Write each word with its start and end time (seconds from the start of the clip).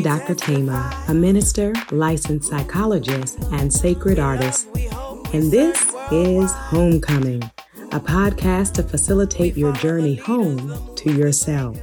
Dr. 0.00 0.34
Thema, 0.34 1.04
a 1.08 1.14
minister, 1.14 1.72
licensed 1.90 2.48
psychologist, 2.48 3.38
and 3.52 3.72
sacred 3.72 4.18
artist. 4.18 4.68
And 5.32 5.52
this 5.52 5.94
is 6.10 6.52
Homecoming, 6.52 7.42
a 7.92 8.00
podcast 8.00 8.72
to 8.74 8.82
facilitate 8.82 9.56
your 9.56 9.72
journey 9.74 10.16
home 10.16 10.94
to 10.96 11.12
yourself. 11.12 11.78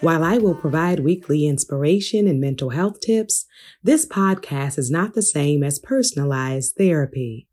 While 0.00 0.22
I 0.22 0.38
will 0.38 0.54
provide 0.54 1.00
weekly 1.00 1.46
inspiration 1.46 2.28
and 2.28 2.40
mental 2.40 2.70
health 2.70 3.00
tips, 3.00 3.46
this 3.82 4.06
podcast 4.06 4.78
is 4.78 4.90
not 4.90 5.14
the 5.14 5.22
same 5.22 5.64
as 5.64 5.78
personalized 5.78 6.74
therapy. 6.76 7.48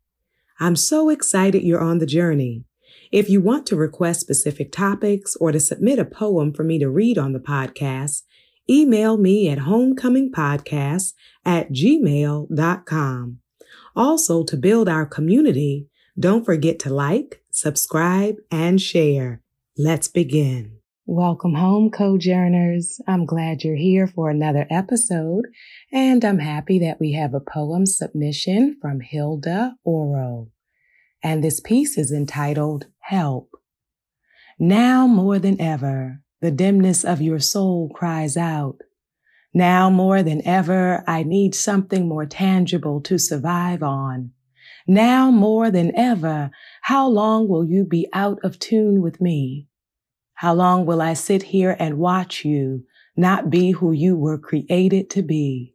I'm 0.60 0.76
so 0.76 1.08
excited 1.08 1.62
you're 1.62 1.82
on 1.82 1.98
the 1.98 2.06
journey. 2.06 2.64
If 3.10 3.28
you 3.28 3.40
want 3.40 3.66
to 3.66 3.76
request 3.76 4.20
specific 4.20 4.72
topics 4.72 5.36
or 5.36 5.52
to 5.52 5.60
submit 5.60 5.98
a 5.98 6.04
poem 6.04 6.52
for 6.52 6.64
me 6.64 6.78
to 6.78 6.90
read 6.90 7.18
on 7.18 7.32
the 7.32 7.40
podcast, 7.40 8.22
email 8.68 9.16
me 9.16 9.48
at 9.48 9.58
homecomingpodcast 9.58 11.12
at 11.44 11.70
gmail.com. 11.70 13.38
Also, 13.94 14.44
to 14.44 14.56
build 14.56 14.88
our 14.88 15.06
community, 15.06 15.88
don't 16.18 16.44
forget 16.44 16.78
to 16.80 16.90
like, 16.90 17.42
subscribe, 17.50 18.36
and 18.50 18.80
share. 18.80 19.42
Let's 19.78 20.08
begin. 20.08 20.78
Welcome 21.08 21.54
home, 21.54 21.90
Cojourners. 21.90 23.00
I'm 23.06 23.26
glad 23.26 23.62
you're 23.62 23.76
here 23.76 24.08
for 24.08 24.28
another 24.28 24.66
episode, 24.70 25.44
and 25.92 26.24
I'm 26.24 26.40
happy 26.40 26.80
that 26.80 26.98
we 26.98 27.12
have 27.12 27.32
a 27.32 27.38
poem 27.38 27.86
submission 27.86 28.76
from 28.82 29.00
Hilda 29.00 29.76
Oro. 29.84 30.48
And 31.22 31.44
this 31.44 31.60
piece 31.60 31.96
is 31.96 32.10
entitled 32.10 32.86
Help. 32.98 33.50
Now 34.58 35.06
more 35.06 35.38
than 35.38 35.60
ever, 35.60 36.22
the 36.40 36.50
dimness 36.50 37.04
of 37.04 37.22
your 37.22 37.38
soul 37.38 37.90
cries 37.94 38.36
out. 38.36 38.82
Now 39.54 39.88
more 39.88 40.22
than 40.22 40.46
ever, 40.46 41.02
I 41.06 41.22
need 41.22 41.54
something 41.54 42.06
more 42.06 42.26
tangible 42.26 43.00
to 43.02 43.18
survive 43.18 43.82
on. 43.82 44.32
Now 44.86 45.30
more 45.30 45.70
than 45.70 45.96
ever, 45.96 46.50
how 46.82 47.08
long 47.08 47.48
will 47.48 47.64
you 47.64 47.84
be 47.84 48.06
out 48.12 48.38
of 48.44 48.58
tune 48.58 49.00
with 49.00 49.20
me? 49.20 49.68
How 50.34 50.52
long 50.52 50.84
will 50.84 51.00
I 51.00 51.14
sit 51.14 51.42
here 51.42 51.74
and 51.78 51.98
watch 51.98 52.44
you 52.44 52.84
not 53.16 53.48
be 53.48 53.70
who 53.70 53.92
you 53.92 54.16
were 54.16 54.38
created 54.38 55.08
to 55.10 55.22
be? 55.22 55.74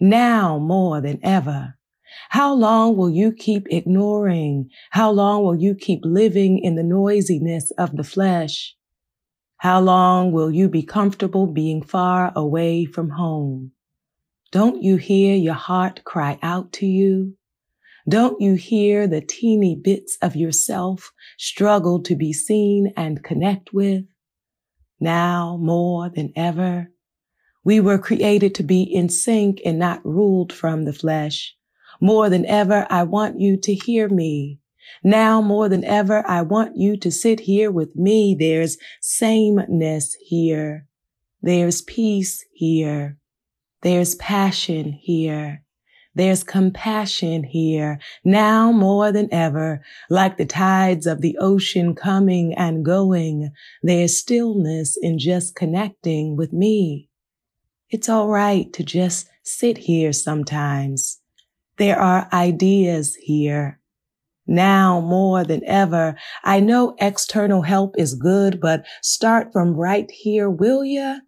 Now 0.00 0.58
more 0.58 1.00
than 1.00 1.20
ever, 1.22 1.78
how 2.30 2.52
long 2.52 2.96
will 2.96 3.10
you 3.10 3.32
keep 3.32 3.66
ignoring? 3.70 4.68
How 4.90 5.10
long 5.10 5.44
will 5.44 5.56
you 5.56 5.74
keep 5.74 6.00
living 6.04 6.58
in 6.58 6.74
the 6.74 6.82
noisiness 6.82 7.70
of 7.78 7.96
the 7.96 8.04
flesh? 8.04 8.74
How 9.58 9.80
long 9.80 10.32
will 10.32 10.50
you 10.50 10.68
be 10.68 10.82
comfortable 10.82 11.46
being 11.46 11.82
far 11.82 12.32
away 12.36 12.84
from 12.84 13.10
home? 13.10 13.72
Don't 14.52 14.82
you 14.82 14.96
hear 14.96 15.34
your 15.34 15.54
heart 15.54 16.04
cry 16.04 16.38
out 16.42 16.72
to 16.74 16.86
you? 16.86 17.36
Don't 18.08 18.40
you 18.40 18.54
hear 18.54 19.06
the 19.06 19.22
teeny 19.22 19.74
bits 19.74 20.18
of 20.20 20.36
yourself 20.36 21.12
struggle 21.38 22.02
to 22.02 22.14
be 22.14 22.32
seen 22.32 22.92
and 22.96 23.24
connect 23.24 23.72
with? 23.72 24.04
Now 25.00 25.56
more 25.60 26.10
than 26.10 26.32
ever, 26.36 26.90
we 27.64 27.80
were 27.80 27.98
created 27.98 28.54
to 28.56 28.62
be 28.62 28.82
in 28.82 29.08
sync 29.08 29.60
and 29.64 29.78
not 29.78 30.04
ruled 30.04 30.52
from 30.52 30.84
the 30.84 30.92
flesh. 30.92 31.56
More 32.00 32.28
than 32.28 32.44
ever, 32.44 32.86
I 32.90 33.04
want 33.04 33.40
you 33.40 33.56
to 33.56 33.74
hear 33.74 34.08
me. 34.08 34.60
Now 35.02 35.40
more 35.40 35.68
than 35.68 35.84
ever, 35.84 36.26
I 36.26 36.42
want 36.42 36.76
you 36.76 36.96
to 36.98 37.10
sit 37.10 37.40
here 37.40 37.70
with 37.70 37.94
me. 37.94 38.36
There's 38.38 38.78
sameness 39.00 40.16
here. 40.20 40.86
There's 41.42 41.82
peace 41.82 42.44
here. 42.52 43.18
There's 43.82 44.14
passion 44.14 44.92
here. 44.92 45.62
There's 46.16 46.44
compassion 46.44 47.42
here 47.42 47.98
now 48.24 48.70
more 48.70 49.10
than 49.10 49.28
ever, 49.32 49.82
like 50.08 50.36
the 50.36 50.46
tides 50.46 51.06
of 51.06 51.20
the 51.20 51.36
ocean 51.40 51.94
coming 51.94 52.54
and 52.54 52.84
going. 52.84 53.50
There's 53.82 54.18
stillness 54.18 54.96
in 55.00 55.18
just 55.18 55.56
connecting 55.56 56.36
with 56.36 56.52
me. 56.52 57.08
It's 57.90 58.08
all 58.08 58.28
right 58.28 58.72
to 58.74 58.84
just 58.84 59.28
sit 59.42 59.76
here 59.78 60.12
sometimes. 60.12 61.20
There 61.78 61.98
are 61.98 62.28
ideas 62.32 63.16
here. 63.16 63.80
Now 64.46 65.00
more 65.00 65.42
than 65.44 65.64
ever, 65.64 66.16
I 66.42 66.60
know 66.60 66.94
external 66.98 67.62
help 67.62 67.94
is 67.96 68.14
good, 68.14 68.60
but 68.60 68.84
start 69.00 69.52
from 69.52 69.74
right 69.74 70.10
here, 70.10 70.50
will 70.50 70.84
ya? 70.84 71.20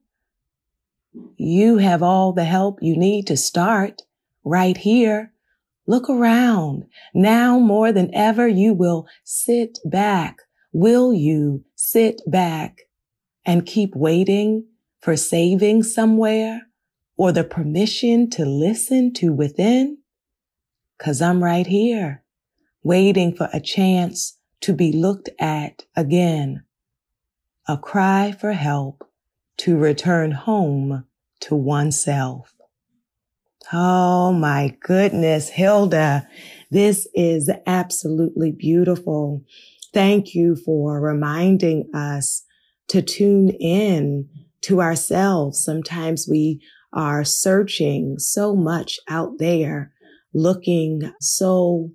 You 1.37 1.79
have 1.79 2.03
all 2.03 2.33
the 2.33 2.45
help 2.45 2.79
you 2.83 2.97
need 2.97 3.27
to 3.29 3.37
start 3.37 4.03
right 4.45 4.77
here. 4.77 5.33
Look 5.87 6.11
around. 6.11 6.85
Now 7.15 7.59
more 7.59 7.91
than 7.91 8.15
ever, 8.15 8.47
you 8.47 8.75
will 8.75 9.07
sit 9.25 9.79
back. 9.85 10.43
Will 10.73 11.15
you 11.15 11.65
sit 11.75 12.21
back 12.27 12.81
and 13.47 13.65
keep 13.65 13.95
waiting 13.95 14.67
for 15.01 15.17
saving 15.17 15.85
somewhere 15.85 16.63
or 17.17 17.33
the 17.33 17.45
permission 17.45 18.29
to 18.31 18.45
listen 18.45 19.15
to 19.15 19.33
within? 19.33 19.99
Cause 20.99 21.23
I'm 21.23 21.43
right 21.43 21.67
here 21.67 22.26
waiting 22.87 23.35
for 23.35 23.49
a 23.53 23.59
chance 23.59 24.39
to 24.61 24.73
be 24.73 24.93
looked 24.93 25.29
at 25.41 25.83
again. 25.97 26.63
A 27.67 27.77
cry 27.77 28.31
for 28.31 28.53
help 28.53 29.11
to 29.57 29.77
return 29.77 30.31
home 30.31 31.05
to 31.41 31.57
oneself. 31.57 32.55
Oh 33.73 34.33
my 34.33 34.77
goodness, 34.81 35.49
Hilda, 35.49 36.29
this 36.71 37.09
is 37.13 37.51
absolutely 37.67 38.53
beautiful. 38.53 39.43
Thank 39.93 40.37
you 40.37 40.55
for 40.55 41.01
reminding 41.01 41.91
us 41.93 42.45
to 42.87 43.03
tune 43.03 43.51
in 43.51 44.29
to 44.61 44.81
ourselves. 44.81 45.65
Sometimes 45.65 46.29
we 46.31 46.61
are 46.93 47.25
searching 47.25 48.21
so 48.21 48.55
much 48.55 49.01
out 49.09 49.39
there, 49.39 49.93
looking 50.33 51.13
so 51.19 51.91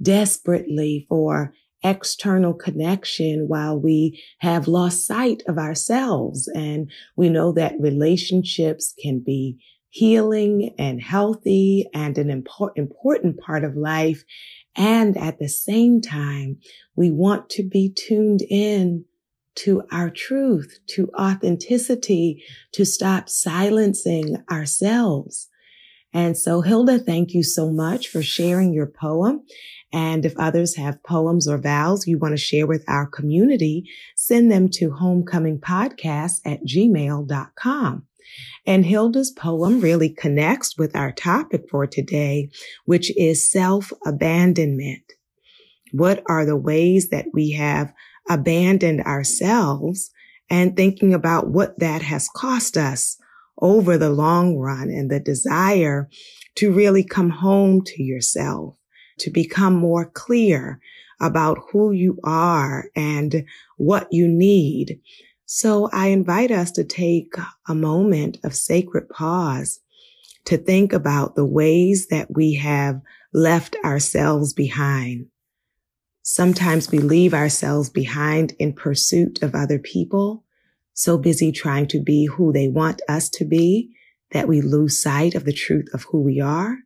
desperately 0.00 1.06
for 1.08 1.54
external 1.84 2.54
connection 2.54 3.46
while 3.48 3.78
we 3.78 4.22
have 4.38 4.68
lost 4.68 5.06
sight 5.06 5.42
of 5.46 5.58
ourselves. 5.58 6.48
And 6.54 6.90
we 7.16 7.28
know 7.28 7.52
that 7.52 7.74
relationships 7.78 8.94
can 9.00 9.20
be 9.20 9.58
healing 9.90 10.74
and 10.78 11.00
healthy 11.00 11.88
and 11.94 12.18
an 12.18 12.30
important, 12.30 12.90
part 13.40 13.64
of 13.64 13.76
life. 13.76 14.22
And 14.76 15.16
at 15.16 15.38
the 15.38 15.48
same 15.48 16.00
time, 16.00 16.58
we 16.94 17.10
want 17.10 17.48
to 17.50 17.62
be 17.62 17.92
tuned 17.94 18.42
in 18.42 19.04
to 19.56 19.82
our 19.90 20.10
truth, 20.10 20.78
to 20.88 21.10
authenticity, 21.18 22.44
to 22.72 22.84
stop 22.84 23.28
silencing 23.28 24.36
ourselves. 24.50 25.48
And 26.12 26.38
so, 26.38 26.60
Hilda, 26.60 26.98
thank 27.00 27.34
you 27.34 27.42
so 27.42 27.70
much 27.70 28.08
for 28.08 28.22
sharing 28.22 28.72
your 28.72 28.86
poem. 28.86 29.44
And 29.92 30.26
if 30.26 30.36
others 30.38 30.76
have 30.76 31.02
poems 31.02 31.48
or 31.48 31.58
vows 31.58 32.06
you 32.06 32.18
want 32.18 32.32
to 32.32 32.36
share 32.36 32.66
with 32.66 32.84
our 32.88 33.06
community, 33.06 33.84
send 34.16 34.52
them 34.52 34.68
to 34.74 34.90
homecomingpodcast 34.90 36.40
at 36.44 36.64
gmail.com. 36.64 38.04
And 38.66 38.84
Hilda's 38.84 39.30
poem 39.30 39.80
really 39.80 40.10
connects 40.10 40.76
with 40.76 40.94
our 40.94 41.12
topic 41.12 41.64
for 41.70 41.86
today, 41.86 42.50
which 42.84 43.16
is 43.16 43.50
self-abandonment. 43.50 45.04
What 45.92 46.22
are 46.28 46.44
the 46.44 46.56
ways 46.56 47.08
that 47.08 47.26
we 47.32 47.52
have 47.52 47.92
abandoned 48.28 49.00
ourselves 49.02 50.10
and 50.50 50.76
thinking 50.76 51.14
about 51.14 51.48
what 51.48 51.78
that 51.78 52.02
has 52.02 52.28
cost 52.36 52.76
us 52.76 53.16
over 53.60 53.96
the 53.98 54.10
long 54.10 54.56
run 54.56 54.90
and 54.90 55.10
the 55.10 55.20
desire 55.20 56.08
to 56.56 56.72
really 56.72 57.04
come 57.04 57.30
home 57.30 57.82
to 57.84 58.02
yourself, 58.02 58.74
to 59.18 59.30
become 59.30 59.74
more 59.74 60.06
clear 60.06 60.80
about 61.20 61.58
who 61.72 61.92
you 61.92 62.18
are 62.24 62.86
and 62.94 63.44
what 63.76 64.06
you 64.12 64.28
need 64.28 65.00
so 65.50 65.88
I 65.94 66.08
invite 66.08 66.50
us 66.50 66.70
to 66.72 66.84
take 66.84 67.34
a 67.66 67.74
moment 67.74 68.36
of 68.44 68.54
sacred 68.54 69.08
pause 69.08 69.80
to 70.44 70.58
think 70.58 70.92
about 70.92 71.36
the 71.36 71.44
ways 71.44 72.08
that 72.08 72.28
we 72.34 72.56
have 72.56 73.00
left 73.32 73.74
ourselves 73.82 74.52
behind. 74.52 75.28
Sometimes 76.22 76.90
we 76.90 76.98
leave 76.98 77.32
ourselves 77.32 77.88
behind 77.88 78.56
in 78.58 78.74
pursuit 78.74 79.42
of 79.42 79.54
other 79.54 79.78
people, 79.78 80.44
so 80.92 81.16
busy 81.16 81.50
trying 81.50 81.86
to 81.88 82.02
be 82.02 82.26
who 82.26 82.52
they 82.52 82.68
want 82.68 83.00
us 83.08 83.30
to 83.30 83.46
be 83.46 83.90
that 84.32 84.48
we 84.48 84.60
lose 84.60 85.02
sight 85.02 85.34
of 85.34 85.46
the 85.46 85.52
truth 85.54 85.88
of 85.94 86.02
who 86.10 86.20
we 86.20 86.42
are. 86.42 86.76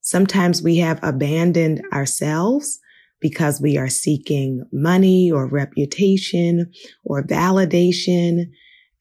Sometimes 0.00 0.62
we 0.62 0.78
have 0.78 1.00
abandoned 1.02 1.82
ourselves 1.92 2.80
because 3.20 3.60
we 3.60 3.76
are 3.76 3.88
seeking 3.88 4.64
money 4.72 5.30
or 5.30 5.46
reputation 5.46 6.72
or 7.04 7.22
validation. 7.26 8.46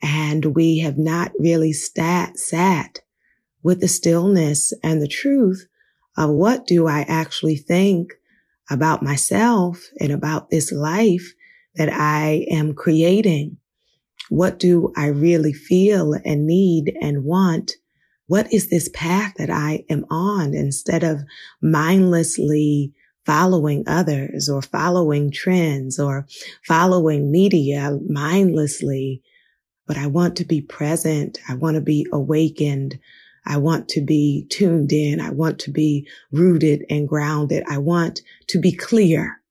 and 0.02 0.56
we 0.56 0.78
have 0.78 0.98
not 0.98 1.32
really 1.40 1.74
stat, 1.74 2.38
sat 2.38 3.00
with 3.64 3.82
the 3.82 3.88
stillness 3.88 4.72
and 4.84 5.02
the 5.02 5.08
truth 5.08 5.66
of 6.18 6.30
what 6.30 6.68
do 6.68 6.88
I 6.88 7.02
actually 7.02 7.58
think 7.58 8.14
about 8.70 9.02
myself 9.02 9.84
and 10.00 10.12
about 10.12 10.50
this 10.50 10.72
life 10.72 11.34
that 11.76 11.90
I 11.92 12.46
am 12.52 12.74
creating. 12.76 13.58
What 14.30 14.60
do 14.60 14.92
I 14.96 15.08
really 15.08 15.54
feel 15.54 16.14
and 16.14 16.46
need 16.46 16.96
and 17.02 17.24
want? 17.24 17.74
What 18.28 18.52
is 18.52 18.70
this 18.70 18.90
path 18.94 19.36
that 19.38 19.50
I 19.50 19.86
am 19.90 20.06
on 20.10 20.54
instead 20.54 21.04
of 21.04 21.24
mindlessly 21.62 22.94
following 23.26 23.86
others 23.88 24.50
or 24.50 24.62
following 24.62 25.32
trends 25.32 25.98
or 25.98 26.28
following 26.66 27.32
media 27.32 27.98
mindlessly? 28.08 29.24
But 29.88 29.98
I 29.98 30.08
want 30.08 30.36
to 30.38 30.46
be 30.46 30.62
present. 30.62 31.40
I 31.48 31.56
want 31.56 31.76
to 31.76 31.82
be 31.82 32.06
awakened. 32.12 33.00
I 33.46 33.58
want 33.58 33.88
to 33.90 34.02
be 34.02 34.46
tuned 34.50 34.92
in. 34.92 35.22
I 35.22 35.30
want 35.30 35.60
to 35.60 35.72
be 35.72 36.06
rooted 36.34 36.86
and 36.90 37.08
grounded. 37.08 37.64
I 37.70 37.78
want 37.78 38.20
to 38.48 38.60
be 38.60 38.74
clear, 38.74 39.42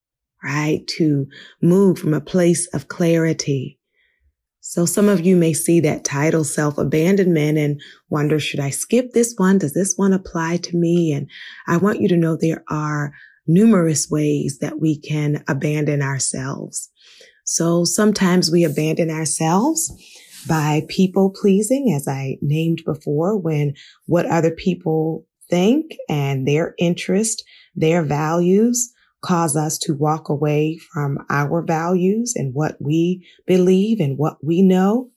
right? 0.45 0.87
To 0.99 1.27
move 1.63 1.99
from 1.99 2.13
a 2.13 2.21
place 2.21 2.67
of 2.75 2.89
clarity. 2.89 3.79
So 4.69 4.85
some 4.85 5.09
of 5.09 5.25
you 5.25 5.37
may 5.37 5.53
see 5.53 5.79
that 5.81 6.05
title 6.05 6.43
self-abandonment 6.43 7.57
and 7.57 7.81
wonder, 8.11 8.41
should 8.41 8.59
I 8.59 8.71
skip 8.71 9.13
this 9.13 9.33
one? 9.37 9.59
Does 9.59 9.75
this 9.75 9.95
one 9.97 10.13
apply 10.13 10.57
to 10.59 10.77
me? 10.77 11.13
And 11.13 11.31
I 11.69 11.77
want 11.77 12.01
you 12.01 12.09
to 12.09 12.17
know 12.17 12.37
there 12.37 12.65
are 12.69 13.15
numerous 13.47 14.11
ways 14.11 14.59
that 14.61 14.81
we 14.81 14.99
can 14.99 15.45
abandon 15.47 16.03
ourselves. 16.03 16.91
So 17.45 17.85
sometimes 17.85 18.51
we 18.51 18.65
abandon 18.65 19.09
ourselves 19.09 19.93
by 20.49 20.83
people 20.89 21.31
pleasing, 21.31 21.95
as 21.97 22.09
I 22.09 22.37
named 22.43 22.83
before, 22.85 23.39
when 23.39 23.75
what 24.07 24.27
other 24.27 24.51
people 24.51 25.25
think 25.49 25.93
and 26.09 26.47
their 26.47 26.75
interest, 26.77 27.45
their 27.77 28.03
values 28.03 28.93
cause 29.27 29.57
us 29.57 29.79
to 29.79 29.95
walk 29.95 30.29
away 30.29 30.79
from 30.79 31.19
our 31.29 31.63
values 31.63 32.35
and 32.37 32.55
what 32.55 32.77
we 32.81 33.27
believe 33.47 34.01
and 34.01 34.17
what 34.19 34.43
we 34.45 34.63
know. 34.63 35.11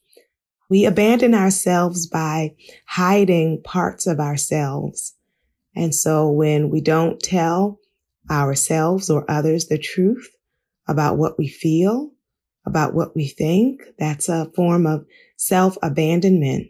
We 0.69 0.85
abandon 0.85 1.33
ourselves 1.33 2.07
by 2.07 2.55
hiding 2.87 3.61
parts 3.63 4.07
of 4.07 4.19
ourselves. 4.19 5.15
And 5.75 5.93
so 5.93 6.29
when 6.29 6.69
we 6.69 6.81
don't 6.81 7.19
tell 7.19 7.79
ourselves 8.29 9.09
or 9.09 9.29
others 9.29 9.67
the 9.67 9.77
truth 9.77 10.29
about 10.87 11.17
what 11.17 11.37
we 11.37 11.47
feel, 11.47 12.11
about 12.65 12.93
what 12.93 13.15
we 13.15 13.27
think. 13.27 13.81
That's 13.97 14.29
a 14.29 14.51
form 14.55 14.85
of 14.85 15.05
self 15.37 15.77
abandonment. 15.81 16.67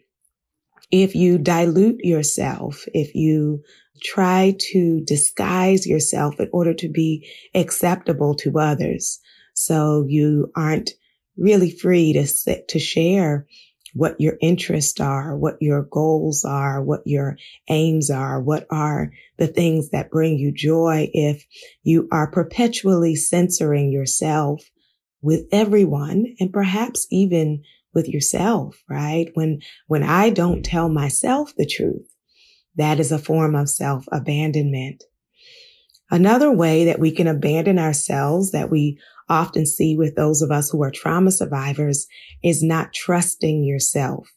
If 0.92 1.16
you 1.16 1.38
dilute 1.38 2.04
yourself, 2.04 2.86
if 2.94 3.14
you 3.14 3.64
try 4.02 4.56
to 4.72 5.02
disguise 5.06 5.88
yourself 5.88 6.40
in 6.40 6.50
order 6.52 6.74
to 6.76 6.90
be 6.90 7.30
acceptable 7.54 8.36
to 8.36 8.60
others, 8.60 9.20
so 9.54 10.06
you 10.08 10.52
aren't 10.56 10.92
really 11.38 11.72
free 11.72 12.14
to 12.14 12.28
to 12.68 12.80
share 12.80 13.48
what 13.94 14.20
your 14.20 14.38
interests 14.42 15.00
are, 15.00 15.36
what 15.38 15.58
your 15.60 15.84
goals 15.84 16.46
are, 16.46 16.82
what 16.84 17.02
your 17.06 17.38
aims 17.70 18.10
are, 18.10 18.42
what 18.42 18.66
are 18.70 19.12
the 19.38 19.48
things 19.48 19.90
that 19.90 20.12
bring 20.12 20.38
you 20.38 20.52
joy 20.52 21.10
if 21.14 21.46
you 21.84 22.08
are 22.12 22.30
perpetually 22.30 23.16
censoring 23.16 23.92
yourself 23.92 24.64
with 25.22 25.46
everyone 25.52 26.36
and 26.40 26.54
perhaps 26.54 27.08
even 27.10 27.64
with 27.94 28.08
yourself, 28.08 28.82
right? 28.88 29.30
When, 29.34 29.62
when 29.88 30.04
I 30.04 30.30
don't 30.30 30.64
tell 30.64 30.90
myself 30.90 31.54
the 31.58 31.66
truth, 31.66 32.08
that 32.80 33.00
is 33.00 33.12
a 33.12 33.20
form 33.20 33.56
of 33.56 33.70
self 33.70 34.06
abandonment. 34.12 35.04
Another 36.10 36.52
way 36.52 36.86
that 36.86 37.00
we 37.00 37.12
can 37.12 37.28
abandon 37.28 37.78
ourselves 37.78 38.52
that 38.52 38.72
we 38.72 38.98
often 39.28 39.66
see 39.66 39.96
with 39.96 40.16
those 40.16 40.42
of 40.42 40.50
us 40.50 40.70
who 40.72 40.82
are 40.82 40.90
trauma 40.90 41.30
survivors 41.30 42.08
is 42.42 42.64
not 42.64 42.94
trusting 42.94 43.64
yourself, 43.64 44.32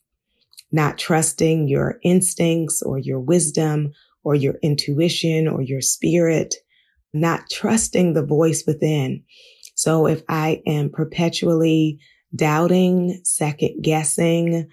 not 0.70 0.98
trusting 0.98 1.68
your 1.68 1.98
instincts 2.02 2.82
or 2.82 2.98
your 2.98 3.20
wisdom 3.20 3.92
or 4.24 4.34
your 4.34 4.54
intuition 4.62 5.48
or 5.48 5.62
your 5.62 5.80
spirit, 5.80 6.56
not 7.14 7.48
trusting 7.48 8.12
the 8.12 8.26
voice 8.26 8.64
within. 8.66 9.22
So 9.76 10.06
if 10.06 10.22
I 10.28 10.62
am 10.66 10.90
perpetually 10.90 12.00
doubting, 12.34 13.20
second 13.24 13.82
guessing, 13.82 14.68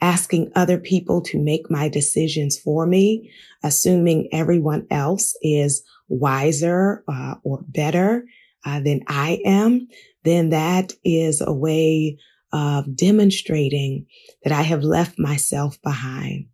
asking 0.00 0.52
other 0.54 0.78
people 0.78 1.22
to 1.22 1.38
make 1.38 1.70
my 1.70 1.88
decisions 1.88 2.58
for 2.58 2.86
me, 2.86 3.30
assuming 3.62 4.28
everyone 4.32 4.86
else 4.90 5.34
is 5.42 5.82
wiser 6.08 7.02
uh, 7.08 7.34
or 7.42 7.64
better 7.68 8.24
uh, 8.64 8.80
than 8.80 9.02
I 9.08 9.40
am, 9.44 9.88
then 10.24 10.50
that 10.50 10.92
is 11.04 11.40
a 11.40 11.52
way 11.52 12.18
of 12.52 12.94
demonstrating 12.94 14.06
that 14.44 14.52
I 14.52 14.62
have 14.62 14.82
left 14.82 15.18
myself 15.18 15.80
behind, 15.82 16.46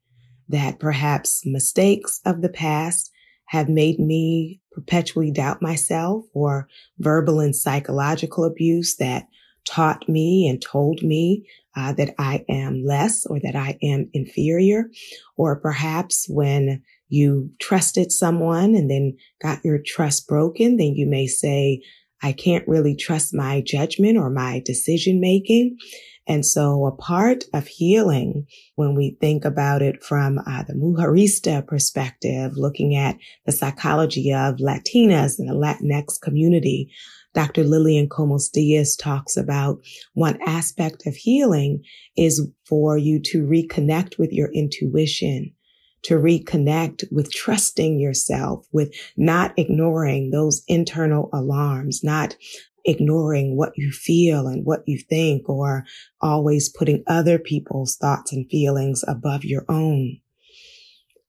that 0.48 0.78
perhaps 0.78 1.42
mistakes 1.44 2.20
of 2.24 2.42
the 2.42 2.48
past 2.48 3.10
have 3.46 3.68
made 3.68 3.98
me 3.98 4.60
perpetually 4.72 5.30
doubt 5.30 5.60
myself 5.60 6.24
or 6.32 6.68
verbal 6.98 7.40
and 7.40 7.54
psychological 7.54 8.44
abuse 8.44 8.96
that 8.96 9.26
taught 9.64 10.08
me 10.08 10.48
and 10.48 10.60
told 10.62 11.02
me 11.02 11.46
uh, 11.76 11.92
that 11.94 12.14
I 12.18 12.44
am 12.48 12.84
less 12.84 13.26
or 13.26 13.40
that 13.42 13.56
I 13.56 13.78
am 13.82 14.10
inferior. 14.12 14.90
Or 15.36 15.60
perhaps 15.60 16.26
when 16.28 16.82
you 17.08 17.50
trusted 17.60 18.10
someone 18.12 18.74
and 18.74 18.90
then 18.90 19.16
got 19.42 19.64
your 19.64 19.78
trust 19.84 20.26
broken, 20.26 20.76
then 20.76 20.94
you 20.94 21.06
may 21.06 21.26
say, 21.26 21.82
I 22.22 22.32
can't 22.32 22.66
really 22.68 22.94
trust 22.94 23.34
my 23.34 23.62
judgment 23.64 24.16
or 24.16 24.30
my 24.30 24.62
decision 24.64 25.20
making. 25.20 25.76
And 26.28 26.46
so 26.46 26.86
a 26.86 26.92
part 26.92 27.44
of 27.52 27.66
healing, 27.66 28.46
when 28.76 28.94
we 28.94 29.16
think 29.20 29.44
about 29.44 29.82
it 29.82 30.04
from 30.04 30.38
uh, 30.38 30.62
the 30.62 30.74
Mujerista 30.74 31.66
perspective, 31.66 32.52
looking 32.56 32.94
at 32.94 33.16
the 33.44 33.52
psychology 33.52 34.32
of 34.32 34.56
Latinas 34.56 35.38
and 35.38 35.48
the 35.48 35.54
Latinx 35.54 36.20
community, 36.20 36.92
Dr. 37.34 37.64
Lillian 37.64 38.08
Comas 38.08 38.48
Diaz 38.48 38.94
talks 38.94 39.36
about 39.36 39.80
one 40.14 40.38
aspect 40.46 41.06
of 41.06 41.16
healing 41.16 41.82
is 42.16 42.46
for 42.66 42.96
you 42.98 43.20
to 43.24 43.44
reconnect 43.44 44.18
with 44.18 44.32
your 44.32 44.52
intuition, 44.52 45.52
to 46.02 46.14
reconnect 46.14 47.04
with 47.12 47.32
trusting 47.32 48.00
yourself, 48.00 48.66
with 48.72 48.94
not 49.16 49.52
ignoring 49.56 50.30
those 50.30 50.62
internal 50.68 51.30
alarms, 51.32 52.02
not 52.02 52.36
ignoring 52.84 53.56
what 53.56 53.72
you 53.76 53.92
feel 53.92 54.48
and 54.48 54.66
what 54.66 54.82
you 54.86 54.98
think 54.98 55.48
or 55.48 55.84
always 56.20 56.68
putting 56.68 57.04
other 57.06 57.38
people's 57.38 57.96
thoughts 57.96 58.32
and 58.32 58.50
feelings 58.50 59.04
above 59.06 59.44
your 59.44 59.64
own. 59.68 60.18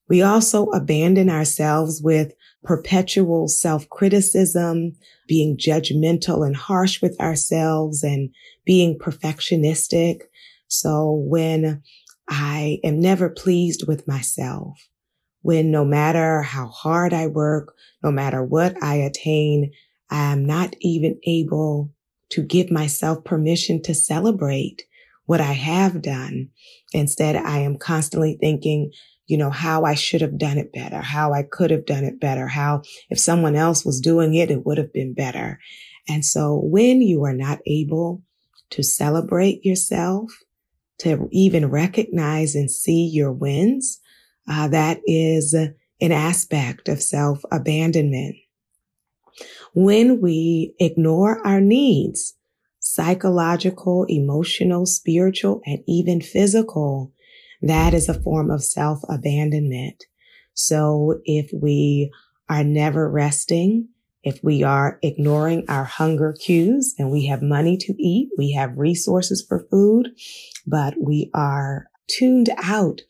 We 0.10 0.22
also 0.22 0.65
abandon 0.68 1.30
ourselves 1.30 2.01
with 2.03 2.34
perpetual 2.63 3.48
self-criticism, 3.48 4.96
being 5.27 5.58
judgmental 5.58 6.46
and 6.46 6.56
harsh 6.56 7.01
with 7.01 7.20
ourselves 7.20 8.03
and 8.03 8.30
being 8.65 8.98
perfectionistic. 8.98 10.22
So 10.68 11.24
when 11.27 11.84
I 12.30 12.80
am 12.84 13.00
never 13.00 13.30
pleased 13.30 13.88
with 13.88 14.08
myself, 14.08 14.89
when 15.42 15.72
no 15.72 15.84
matter 15.84 16.42
how 16.42 16.68
hard 16.68 17.13
I 17.13 17.27
work, 17.27 17.74
no 18.03 18.12
matter 18.12 18.44
what 18.44 18.82
I 18.82 18.96
attain, 18.96 19.72
I 20.10 20.32
am 20.32 20.46
not 20.46 20.75
even 20.82 21.20
able 21.25 21.92
to 22.30 22.42
give 22.42 22.72
myself 22.72 23.24
permission 23.24 23.82
to 23.84 23.94
celebrate 23.94 24.84
what 25.25 25.42
I 25.42 25.53
have 25.53 26.01
done. 26.01 26.50
Instead, 26.94 27.36
I 27.36 27.60
am 27.60 27.77
constantly 27.77 28.38
thinking, 28.39 28.92
you 29.25 29.38
know, 29.38 29.50
how 29.50 29.84
I 29.84 29.94
should 29.94 30.22
have 30.22 30.38
done 30.38 30.58
it 30.58 30.74
better, 30.74 31.01
how 31.01 31.34
I 31.34 31.44
could 31.44 31.72
have 31.72 31.86
done 31.86 32.03
it 32.03 32.20
better, 32.20 32.48
how 32.48 32.82
if 33.10 33.20
someone 33.20 33.56
else 33.56 33.86
was 33.86 34.01
doing 34.01 34.34
it, 34.34 34.51
it 34.51 34.65
would 34.65 34.77
have 34.77 34.92
been 34.92 35.13
better. 35.13 35.60
And 36.10 36.25
so 36.25 36.60
when 36.63 37.01
you 37.01 37.24
are 37.24 37.34
not 37.34 37.60
able 37.65 38.22
to 38.72 38.84
celebrate 38.84 39.63
yourself, 39.63 40.32
to 41.03 41.29
even 41.31 41.69
recognize 41.69 42.55
and 42.55 42.69
see 42.69 43.05
your 43.05 43.31
wins, 43.31 44.00
uh, 44.50 44.67
that 44.69 45.00
is 45.05 45.53
an 45.53 46.12
aspect 46.12 46.89
of 46.89 47.01
self 47.01 47.43
abandonment 47.51 48.36
when 49.74 50.22
we 50.22 50.75
ignore 50.79 51.45
our 51.45 51.60
needs, 51.60 52.36
psychological, 52.79 54.05
emotional, 54.07 54.86
spiritual, 54.86 55.62
and 55.65 55.79
even 55.88 56.22
physical, 56.22 57.12
that 57.62 57.93
is 57.93 58.10
a 58.10 58.22
form 58.22 58.51
of 58.51 58.63
self 58.63 59.00
abandonment. 59.10 60.05
So 60.53 61.22
if 61.25 61.50
we 61.53 62.12
are 62.50 62.63
never 62.63 63.10
resting, 63.10 63.89
if 64.24 64.39
we 64.44 64.63
are 64.63 65.00
ignoring 65.01 65.65
our 65.68 65.84
hunger 65.84 66.34
cues 66.34 66.96
and 66.98 67.12
we 67.12 67.25
have 67.25 67.42
money 67.42 67.77
to 67.77 67.94
eat, 68.01 68.30
we 68.38 68.53
have 68.53 68.77
resources 68.77 69.46
for 69.48 69.68
food, 69.70 70.10
but 70.65 70.96
we 71.00 71.30
are 71.34 71.88
tuned 72.08 72.50
out 72.63 73.01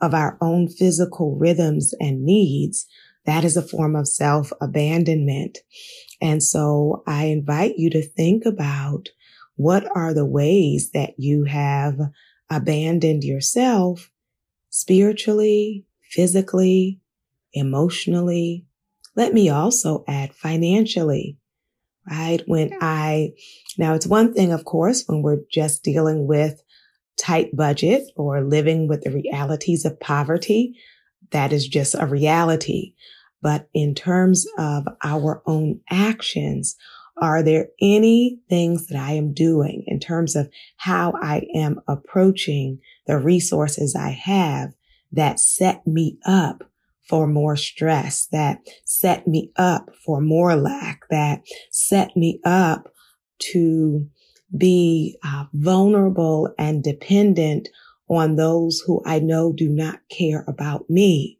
of 0.00 0.12
our 0.14 0.36
own 0.40 0.68
physical 0.68 1.36
rhythms 1.36 1.94
and 2.00 2.24
needs, 2.24 2.86
that 3.24 3.44
is 3.44 3.56
a 3.56 3.62
form 3.62 3.96
of 3.96 4.08
self 4.08 4.52
abandonment. 4.60 5.58
And 6.20 6.42
so 6.42 7.02
I 7.06 7.26
invite 7.26 7.74
you 7.76 7.90
to 7.90 8.02
think 8.02 8.44
about 8.44 9.08
what 9.56 9.88
are 9.96 10.14
the 10.14 10.26
ways 10.26 10.90
that 10.92 11.14
you 11.18 11.44
have 11.44 11.98
abandoned 12.50 13.24
yourself 13.24 14.10
spiritually, 14.70 15.86
physically, 16.10 17.00
emotionally. 17.52 18.65
Let 19.16 19.32
me 19.34 19.48
also 19.48 20.04
add 20.06 20.34
financially, 20.34 21.38
right? 22.08 22.42
When 22.46 22.72
I, 22.80 23.32
now 23.78 23.94
it's 23.94 24.06
one 24.06 24.34
thing, 24.34 24.52
of 24.52 24.64
course, 24.64 25.04
when 25.06 25.22
we're 25.22 25.40
just 25.50 25.82
dealing 25.82 26.26
with 26.26 26.62
tight 27.18 27.54
budget 27.56 28.04
or 28.14 28.42
living 28.42 28.88
with 28.88 29.02
the 29.02 29.10
realities 29.10 29.84
of 29.84 29.98
poverty. 30.00 30.78
That 31.30 31.52
is 31.52 31.66
just 31.66 31.94
a 31.98 32.06
reality. 32.06 32.92
But 33.42 33.68
in 33.74 33.94
terms 33.94 34.46
of 34.58 34.86
our 35.02 35.42
own 35.46 35.80
actions, 35.90 36.76
are 37.20 37.42
there 37.42 37.68
any 37.80 38.40
things 38.48 38.88
that 38.88 38.98
I 38.98 39.12
am 39.12 39.32
doing 39.32 39.84
in 39.86 40.00
terms 40.00 40.36
of 40.36 40.50
how 40.76 41.14
I 41.20 41.46
am 41.54 41.80
approaching 41.88 42.80
the 43.06 43.18
resources 43.18 43.96
I 43.96 44.10
have 44.10 44.74
that 45.12 45.40
set 45.40 45.86
me 45.86 46.18
up 46.26 46.64
for 47.08 47.26
more 47.26 47.56
stress, 47.56 48.26
that 48.32 48.60
set 48.84 49.26
me 49.26 49.50
up 49.56 49.90
for 50.04 50.20
more 50.20 50.56
lack, 50.56 51.02
that 51.10 51.42
set 51.70 52.16
me 52.16 52.40
up 52.44 52.92
to 53.38 54.06
be 54.56 55.18
uh, 55.24 55.44
vulnerable 55.52 56.52
and 56.58 56.82
dependent 56.82 57.68
on 58.08 58.36
those 58.36 58.82
who 58.86 59.02
I 59.04 59.18
know 59.18 59.52
do 59.52 59.68
not 59.68 60.00
care 60.10 60.44
about 60.46 60.88
me. 60.88 61.38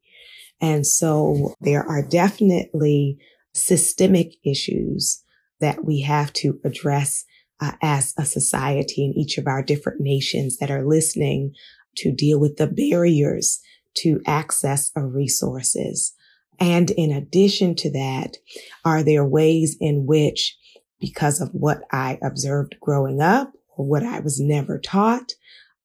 And 0.61 0.87
so 0.87 1.55
there 1.61 1.85
are 1.85 2.03
definitely 2.03 3.19
systemic 3.55 4.35
issues 4.45 5.23
that 5.61 5.85
we 5.85 6.01
have 6.03 6.33
to 6.35 6.61
address 6.65 7.25
uh, 7.61 7.73
as 7.83 8.15
a 8.19 8.25
society 8.25 9.05
in 9.05 9.15
each 9.15 9.39
of 9.39 9.47
our 9.47 9.63
different 9.63 10.01
nations 10.01 10.59
that 10.59 10.71
are 10.71 10.87
listening 10.87 11.55
to 11.97 12.13
deal 12.13 12.39
with 12.39 12.57
the 12.57 12.67
barriers 12.67 13.61
to 13.97 14.21
access 14.27 14.91
resources. 14.97 16.15
And 16.59 16.91
in 16.91 17.13
addition 17.13 17.75
to 17.77 17.91
that, 17.93 18.37
are 18.85 19.03
there 19.03 19.25
ways 19.25 19.77
in 19.81 20.07
which 20.07 20.57
because 21.01 21.41
of 21.41 21.51
what 21.53 21.83
I 21.93 22.19
observed 22.23 22.77
growing 22.81 23.21
up 23.21 23.53
or 23.77 23.87
what 23.87 24.03
I 24.03 24.21
was 24.21 24.41
never 24.41 24.79
taught 24.79 25.33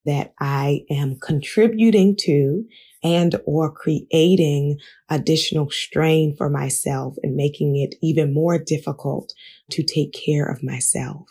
that 0.04 0.32
I 0.40 0.84
am 0.90 1.18
contributing 1.20 2.16
to 2.20 2.64
and 3.04 3.36
or 3.44 3.70
creating 3.70 4.78
additional 5.08 5.70
strain 5.70 6.34
for 6.36 6.48
myself 6.48 7.16
and 7.22 7.36
making 7.36 7.76
it 7.76 7.94
even 8.00 8.32
more 8.32 8.58
difficult 8.58 9.32
to 9.70 9.82
take 9.82 10.12
care 10.12 10.46
of 10.46 10.62
myself. 10.62 11.28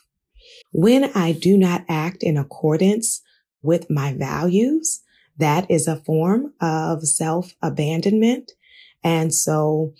When 0.72 1.06
I 1.16 1.32
do 1.32 1.58
not 1.58 1.84
act 1.90 2.24
in 2.24 2.38
accordance 2.38 3.22
with 3.62 3.90
my 3.90 4.14
values, 4.14 5.02
that 5.42 5.70
is 5.70 5.88
a 5.88 5.98
form 5.98 6.54
of 6.62 7.08
self 7.08 7.56
abandonment. 7.62 8.52
And 9.04 9.34
so 9.34 9.94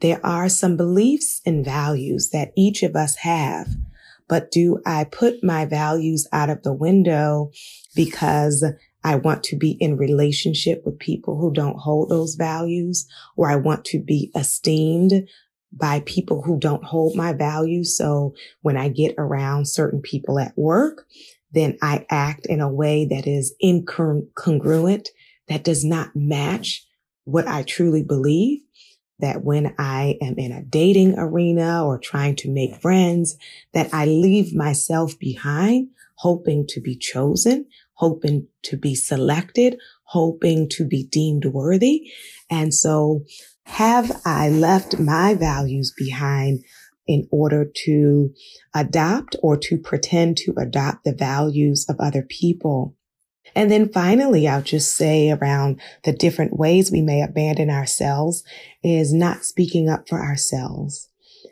there 0.00 0.24
are 0.24 0.48
some 0.48 0.76
beliefs 0.76 1.40
and 1.44 1.64
values 1.64 2.30
that 2.30 2.52
each 2.56 2.82
of 2.82 2.96
us 2.96 3.16
have, 3.16 3.68
but 4.28 4.50
do 4.50 4.80
I 4.86 5.04
put 5.04 5.42
my 5.44 5.64
values 5.64 6.26
out 6.32 6.50
of 6.50 6.62
the 6.62 6.72
window 6.72 7.50
because 7.94 8.64
I 9.04 9.16
want 9.16 9.42
to 9.44 9.56
be 9.56 9.72
in 9.72 9.96
relationship 9.96 10.82
with 10.84 10.98
people 10.98 11.38
who 11.38 11.52
don't 11.52 11.78
hold 11.78 12.08
those 12.08 12.34
values 12.34 13.06
or 13.36 13.50
I 13.50 13.56
want 13.56 13.84
to 13.86 14.00
be 14.00 14.30
esteemed 14.34 15.28
by 15.72 16.00
people 16.06 16.42
who 16.42 16.58
don't 16.58 16.84
hold 16.84 17.14
my 17.14 17.32
values. 17.32 17.96
So 17.96 18.34
when 18.62 18.76
I 18.76 18.88
get 18.88 19.14
around 19.18 19.68
certain 19.68 20.00
people 20.00 20.38
at 20.38 20.56
work, 20.56 21.06
then 21.52 21.78
I 21.82 22.06
act 22.10 22.46
in 22.46 22.60
a 22.60 22.72
way 22.72 23.06
that 23.06 23.26
is 23.26 23.54
incongruent, 23.62 25.08
that 25.48 25.64
does 25.64 25.84
not 25.84 26.14
match 26.14 26.86
what 27.24 27.46
I 27.46 27.62
truly 27.62 28.02
believe 28.02 28.60
that 29.18 29.42
when 29.42 29.74
I 29.78 30.16
am 30.20 30.38
in 30.38 30.52
a 30.52 30.62
dating 30.62 31.18
arena 31.18 31.84
or 31.84 31.98
trying 31.98 32.36
to 32.36 32.50
make 32.50 32.76
friends, 32.76 33.36
that 33.72 33.92
I 33.92 34.06
leave 34.06 34.54
myself 34.54 35.18
behind, 35.18 35.88
hoping 36.16 36.66
to 36.68 36.80
be 36.80 36.96
chosen, 36.96 37.66
hoping 37.94 38.46
to 38.62 38.76
be 38.76 38.94
selected, 38.94 39.78
hoping 40.04 40.68
to 40.70 40.84
be 40.84 41.04
deemed 41.04 41.46
worthy. 41.46 42.10
And 42.48 42.72
so 42.72 43.24
have 43.64 44.20
I 44.24 44.48
left 44.48 44.98
my 44.98 45.34
values 45.34 45.92
behind 45.96 46.64
in 47.08 47.26
order 47.32 47.64
to 47.84 48.32
adopt 48.74 49.34
or 49.42 49.56
to 49.56 49.78
pretend 49.78 50.36
to 50.36 50.54
adopt 50.58 51.04
the 51.04 51.14
values 51.14 51.86
of 51.88 51.96
other 51.98 52.22
people? 52.22 52.94
And 53.54 53.70
then 53.70 53.90
finally, 53.90 54.46
I'll 54.46 54.62
just 54.62 54.94
say 54.94 55.30
around 55.30 55.80
the 56.04 56.12
different 56.12 56.56
ways 56.56 56.92
we 56.92 57.02
may 57.02 57.22
abandon 57.22 57.70
ourselves 57.70 58.44
is 58.84 59.12
not 59.12 59.44
speaking 59.44 59.88
up 59.88 60.08
for 60.08 60.20
ourselves. 60.20 61.08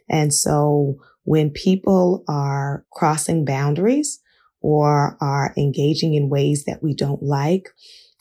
And 0.09 0.33
so 0.33 0.99
when 1.25 1.51
people 1.51 2.23
are 2.29 2.85
crossing 2.93 3.45
boundaries 3.45 4.21
or 4.61 5.17
are 5.21 5.55
engaging 5.57 6.15
in 6.15 6.29
ways 6.29 6.65
that 6.65 6.83
we 6.83 6.95
don't 6.95 7.23
like 7.23 7.71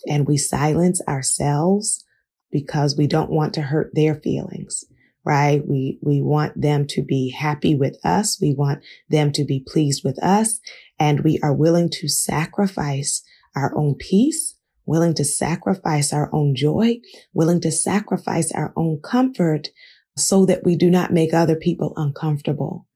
and 0.07 0.27
we 0.27 0.37
silence 0.37 1.01
ourselves 1.07 2.03
because 2.51 2.95
we 2.97 3.07
don't 3.07 3.29
want 3.29 3.53
to 3.55 3.61
hurt 3.61 3.91
their 3.93 4.15
feelings, 4.15 4.85
right? 5.25 5.67
We, 5.67 5.97
we 6.01 6.21
want 6.21 6.61
them 6.61 6.85
to 6.87 7.01
be 7.01 7.31
happy 7.31 7.75
with 7.75 7.97
us. 8.05 8.39
We 8.39 8.53
want 8.53 8.83
them 9.09 9.31
to 9.33 9.43
be 9.43 9.63
pleased 9.65 10.03
with 10.03 10.21
us 10.23 10.59
and 10.99 11.21
we 11.21 11.39
are 11.41 11.53
willing 11.53 11.89
to 11.89 12.07
sacrifice 12.07 13.23
our 13.55 13.75
own 13.75 13.95
peace, 13.95 14.55
willing 14.85 15.13
to 15.15 15.25
sacrifice 15.25 16.13
our 16.13 16.29
own 16.33 16.55
joy, 16.55 16.99
willing 17.33 17.61
to 17.61 17.71
sacrifice 17.71 18.51
our 18.51 18.73
own 18.75 18.99
comfort 19.03 19.69
so 20.17 20.45
that 20.45 20.63
we 20.63 20.75
do 20.75 20.89
not 20.89 21.11
make 21.11 21.33
other 21.33 21.55
people 21.55 21.93
uncomfortable. 21.97 22.87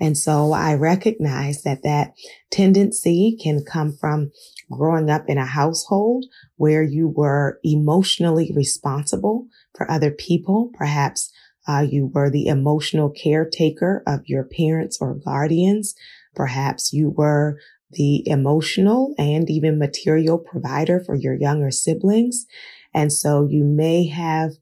And 0.00 0.16
so 0.16 0.52
I 0.52 0.74
recognize 0.74 1.62
that 1.62 1.82
that 1.82 2.12
tendency 2.50 3.36
can 3.42 3.64
come 3.64 3.92
from 3.92 4.30
growing 4.70 5.10
up 5.10 5.24
in 5.26 5.38
a 5.38 5.46
household 5.46 6.26
where 6.56 6.82
you 6.82 7.08
were 7.08 7.58
emotionally 7.64 8.52
responsible 8.54 9.46
for 9.76 9.90
other 9.90 10.10
people. 10.12 10.70
Perhaps 10.74 11.32
uh, 11.68 11.86
you 11.88 12.10
were 12.14 12.30
the 12.30 12.46
emotional 12.46 13.10
caretaker 13.10 14.02
of 14.06 14.20
your 14.26 14.44
parents 14.44 14.98
or 15.00 15.14
guardians. 15.14 15.94
Perhaps 16.34 16.92
you 16.92 17.10
were 17.10 17.58
the 17.90 18.26
emotional 18.26 19.14
and 19.18 19.48
even 19.50 19.78
material 19.78 20.38
provider 20.38 21.00
for 21.00 21.14
your 21.14 21.34
younger 21.34 21.70
siblings. 21.70 22.46
And 22.94 23.12
so 23.12 23.46
you 23.48 23.64
may 23.64 24.06
have 24.08 24.52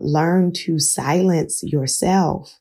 learned 0.00 0.54
to 0.54 0.78
silence 0.78 1.62
yourself 1.62 2.58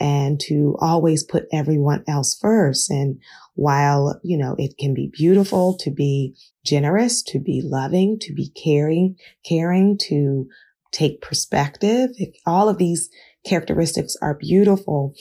and 0.00 0.40
to 0.40 0.76
always 0.80 1.22
put 1.22 1.46
everyone 1.52 2.02
else 2.08 2.36
first. 2.38 2.90
And 2.90 3.20
while, 3.54 4.20
you 4.22 4.36
know, 4.36 4.56
it 4.58 4.76
can 4.78 4.92
be 4.92 5.10
beautiful 5.12 5.76
to 5.78 5.90
be 5.90 6.34
generous, 6.64 7.22
to 7.24 7.38
be 7.38 7.62
loving, 7.62 8.18
to 8.20 8.34
be 8.34 8.50
caring, 8.50 9.16
caring, 9.46 9.98
to 10.08 10.48
take 10.92 11.20
perspective, 11.20 12.10
all 12.46 12.68
of 12.68 12.78
these 12.78 13.08
characteristics 13.46 14.16
are 14.20 14.34
beautiful. 14.34 15.14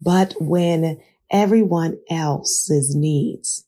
But 0.00 0.34
when 0.40 1.00
everyone 1.30 1.98
else's 2.10 2.94
needs 2.94 3.66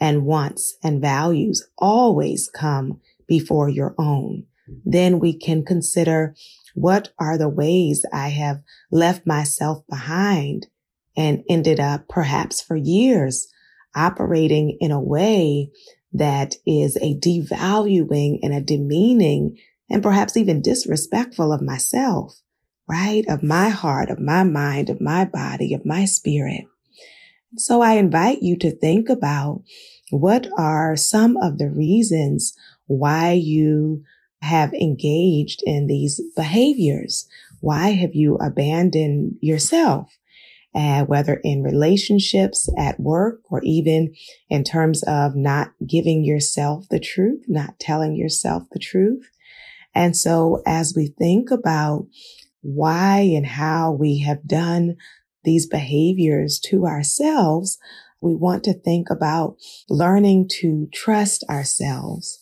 and 0.00 0.24
wants 0.24 0.76
and 0.82 1.00
values 1.00 1.68
always 1.78 2.48
come 2.48 3.00
before 3.26 3.68
your 3.68 3.94
own. 3.98 4.44
Then 4.84 5.18
we 5.18 5.36
can 5.36 5.64
consider 5.64 6.34
what 6.74 7.12
are 7.18 7.36
the 7.36 7.48
ways 7.48 8.04
I 8.12 8.28
have 8.28 8.62
left 8.90 9.26
myself 9.26 9.84
behind 9.88 10.68
and 11.16 11.42
ended 11.48 11.80
up 11.80 12.08
perhaps 12.08 12.60
for 12.60 12.76
years 12.76 13.48
operating 13.94 14.76
in 14.80 14.92
a 14.92 15.00
way 15.00 15.70
that 16.12 16.54
is 16.66 16.96
a 16.96 17.14
devaluing 17.16 18.38
and 18.42 18.54
a 18.54 18.60
demeaning 18.60 19.58
and 19.88 20.02
perhaps 20.02 20.36
even 20.36 20.62
disrespectful 20.62 21.52
of 21.52 21.60
myself, 21.60 22.40
right? 22.90 23.24
Of 23.28 23.42
my 23.42 23.68
heart, 23.68 24.10
of 24.10 24.18
my 24.18 24.42
mind, 24.42 24.90
of 24.90 25.00
my 25.00 25.24
body, 25.24 25.74
of 25.74 25.86
my 25.86 26.04
spirit. 26.04 26.64
So 27.56 27.80
I 27.82 27.94
invite 27.94 28.42
you 28.42 28.56
to 28.58 28.70
think 28.70 29.08
about 29.08 29.62
what 30.10 30.48
are 30.58 30.96
some 30.96 31.36
of 31.36 31.58
the 31.58 31.70
reasons 31.70 32.54
why 32.86 33.32
you 33.32 34.02
have 34.42 34.72
engaged 34.72 35.62
in 35.64 35.86
these 35.86 36.20
behaviors? 36.34 37.28
Why 37.60 37.90
have 37.90 38.14
you 38.14 38.36
abandoned 38.36 39.36
yourself? 39.40 40.16
uh, 40.74 41.04
whether 41.04 41.40
in 41.42 41.62
relationships, 41.62 42.68
at 42.78 43.00
work, 43.00 43.40
or 43.50 43.60
even 43.64 44.14
in 44.48 44.62
terms 44.62 45.02
of 45.04 45.34
not 45.34 45.72
giving 45.86 46.24
yourself 46.24 46.88
the 46.90 47.00
truth, 47.00 47.44
not 47.48 47.78
telling 47.78 48.14
yourself 48.14 48.64
the 48.70 48.78
truth. 48.78 49.28
And 49.94 50.16
so 50.16 50.62
as 50.66 50.94
we 50.94 51.08
think 51.18 51.50
about 51.50 52.06
why 52.62 53.20
and 53.20 53.46
how 53.46 53.92
we 53.92 54.20
have 54.20 54.46
done 54.46 54.96
these 55.44 55.66
behaviors 55.66 56.58
to 56.58 56.86
ourselves, 56.86 57.78
we 58.20 58.34
want 58.34 58.64
to 58.64 58.74
think 58.74 59.08
about 59.10 59.56
learning 59.88 60.48
to 60.60 60.88
trust 60.92 61.44
ourselves. 61.48 62.40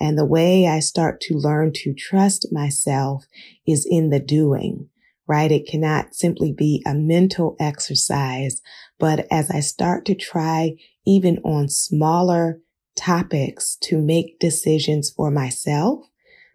And 0.00 0.18
the 0.18 0.24
way 0.24 0.66
I 0.66 0.80
start 0.80 1.20
to 1.22 1.34
learn 1.34 1.72
to 1.76 1.94
trust 1.94 2.48
myself 2.50 3.26
is 3.66 3.86
in 3.88 4.10
the 4.10 4.18
doing, 4.18 4.88
right? 5.28 5.52
It 5.52 5.68
cannot 5.68 6.14
simply 6.14 6.52
be 6.52 6.82
a 6.86 6.94
mental 6.94 7.54
exercise, 7.60 8.62
but 8.98 9.26
as 9.30 9.50
I 9.50 9.60
start 9.60 10.04
to 10.06 10.14
try 10.14 10.76
even 11.06 11.38
on 11.44 11.68
smaller 11.68 12.60
topics 12.96 13.76
to 13.82 13.98
make 13.98 14.40
decisions 14.40 15.10
for 15.10 15.30
myself, 15.30 16.06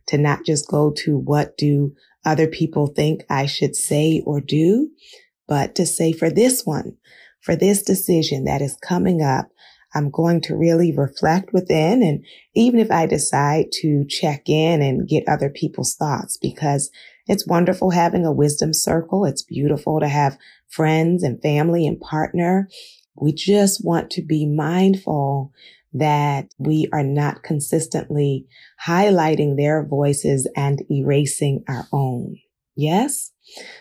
to 0.07 0.17
not 0.17 0.45
just 0.45 0.67
go 0.67 0.91
to 0.91 1.17
what 1.17 1.57
do 1.57 1.95
other 2.25 2.47
people 2.47 2.87
think 2.87 3.23
I 3.29 3.45
should 3.45 3.75
say 3.75 4.21
or 4.25 4.41
do, 4.41 4.89
but 5.47 5.75
to 5.75 5.85
say 5.85 6.11
for 6.11 6.29
this 6.29 6.65
one, 6.65 6.97
for 7.41 7.55
this 7.55 7.83
decision 7.83 8.45
that 8.45 8.61
is 8.61 8.77
coming 8.81 9.21
up, 9.21 9.49
I'm 9.93 10.09
going 10.09 10.41
to 10.41 10.57
really 10.57 10.91
reflect 10.91 11.53
within. 11.53 12.03
And 12.03 12.25
even 12.53 12.79
if 12.79 12.91
I 12.91 13.05
decide 13.05 13.67
to 13.81 14.05
check 14.09 14.49
in 14.49 14.81
and 14.81 15.07
get 15.07 15.27
other 15.27 15.49
people's 15.49 15.95
thoughts, 15.95 16.37
because 16.37 16.91
it's 17.27 17.47
wonderful 17.47 17.91
having 17.91 18.25
a 18.25 18.31
wisdom 18.31 18.73
circle. 18.73 19.25
It's 19.25 19.41
beautiful 19.41 19.99
to 19.99 20.07
have 20.07 20.37
friends 20.67 21.23
and 21.23 21.41
family 21.41 21.87
and 21.87 21.99
partner. 21.99 22.69
We 23.15 23.33
just 23.33 23.83
want 23.85 24.09
to 24.11 24.21
be 24.21 24.45
mindful 24.45 25.51
that 25.95 26.47
we 26.57 26.89
are 26.91 27.03
not 27.03 27.41
consistently 27.41 28.45
highlighting 28.85 29.55
their 29.55 29.85
voices 29.85 30.49
and 30.55 30.83
erasing 30.91 31.63
our 31.69 31.87
own. 31.93 32.35
Yes. 32.75 33.31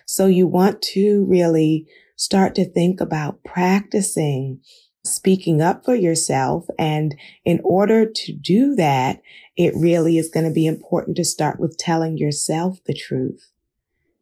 So 0.07 0.27
you 0.27 0.47
want 0.47 0.81
to 0.93 1.27
really 1.29 1.87
start 2.17 2.55
to 2.55 2.71
think 2.71 3.01
about 3.01 3.43
practicing 3.45 4.61
speaking 5.05 5.61
up 5.61 5.85
for 5.85 5.95
yourself. 5.95 6.67
And 6.79 7.15
in 7.45 7.61
order 7.65 8.07
to 8.09 8.33
do 8.33 8.77
that, 8.77 9.21
it 9.57 9.75
really 9.77 10.17
is 10.17 10.31
going 10.31 10.47
to 10.47 10.53
be 10.53 10.67
important 10.67 11.17
to 11.17 11.25
start 11.25 11.59
with 11.59 11.77
telling 11.77 12.17
yourself 12.17 12.79
the 12.87 12.95
truth. 12.95 13.51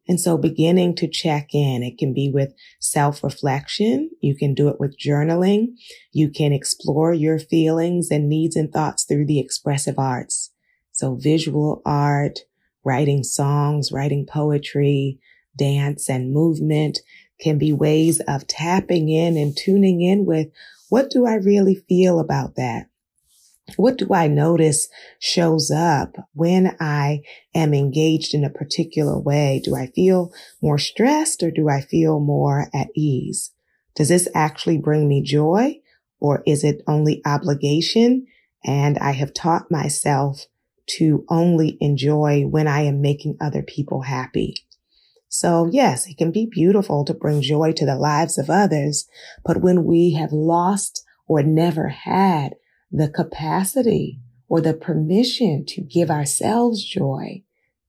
And 0.07 0.19
so 0.19 0.37
beginning 0.37 0.95
to 0.97 1.07
check 1.07 1.53
in, 1.53 1.81
it 1.81 1.97
can 1.97 2.13
be 2.13 2.29
with 2.29 2.53
self 2.79 3.23
reflection. 3.23 4.09
You 4.21 4.35
can 4.35 4.53
do 4.53 4.67
it 4.67 4.79
with 4.79 4.97
journaling. 4.97 5.75
You 6.11 6.29
can 6.29 6.51
explore 6.51 7.13
your 7.13 7.39
feelings 7.39 8.09
and 8.11 8.27
needs 8.27 8.55
and 8.55 8.71
thoughts 8.71 9.05
through 9.05 9.27
the 9.27 9.39
expressive 9.39 9.97
arts. 9.97 10.51
So 10.91 11.15
visual 11.15 11.81
art, 11.85 12.39
writing 12.83 13.23
songs, 13.23 13.91
writing 13.91 14.25
poetry, 14.25 15.19
dance 15.57 16.09
and 16.09 16.33
movement 16.33 16.99
can 17.39 17.57
be 17.57 17.73
ways 17.73 18.21
of 18.27 18.47
tapping 18.47 19.09
in 19.09 19.37
and 19.37 19.55
tuning 19.55 20.01
in 20.01 20.25
with 20.25 20.47
what 20.89 21.09
do 21.09 21.25
I 21.25 21.35
really 21.35 21.75
feel 21.75 22.19
about 22.19 22.55
that? 22.55 22.87
What 23.77 23.97
do 23.97 24.13
I 24.13 24.27
notice 24.27 24.89
shows 25.19 25.71
up 25.71 26.17
when 26.33 26.75
I 26.79 27.21
am 27.55 27.73
engaged 27.73 28.33
in 28.33 28.43
a 28.43 28.49
particular 28.49 29.17
way? 29.17 29.61
Do 29.63 29.75
I 29.75 29.87
feel 29.87 30.33
more 30.61 30.77
stressed 30.77 31.41
or 31.43 31.49
do 31.49 31.69
I 31.69 31.81
feel 31.81 32.19
more 32.19 32.69
at 32.73 32.89
ease? 32.93 33.51
Does 33.95 34.09
this 34.09 34.27
actually 34.35 34.77
bring 34.77 35.07
me 35.07 35.21
joy 35.21 35.79
or 36.19 36.43
is 36.45 36.63
it 36.63 36.83
only 36.87 37.21
obligation? 37.25 38.27
And 38.65 38.97
I 38.99 39.11
have 39.11 39.33
taught 39.33 39.71
myself 39.71 40.45
to 40.97 41.25
only 41.29 41.77
enjoy 41.79 42.43
when 42.43 42.67
I 42.67 42.81
am 42.81 43.01
making 43.01 43.37
other 43.39 43.63
people 43.63 44.01
happy. 44.01 44.55
So 45.29 45.69
yes, 45.71 46.07
it 46.07 46.17
can 46.17 46.31
be 46.31 46.45
beautiful 46.45 47.05
to 47.05 47.13
bring 47.13 47.41
joy 47.41 47.71
to 47.73 47.85
the 47.85 47.95
lives 47.95 48.37
of 48.37 48.49
others. 48.49 49.07
But 49.45 49.61
when 49.61 49.85
we 49.85 50.13
have 50.13 50.33
lost 50.33 51.03
or 51.27 51.41
never 51.41 51.87
had 51.87 52.55
the 52.93 53.09
capacity 53.09 54.19
or 54.47 54.61
the 54.61 54.73
permission 54.73 55.65
to 55.67 55.81
give 55.81 56.11
ourselves 56.11 56.85
joy, 56.85 57.41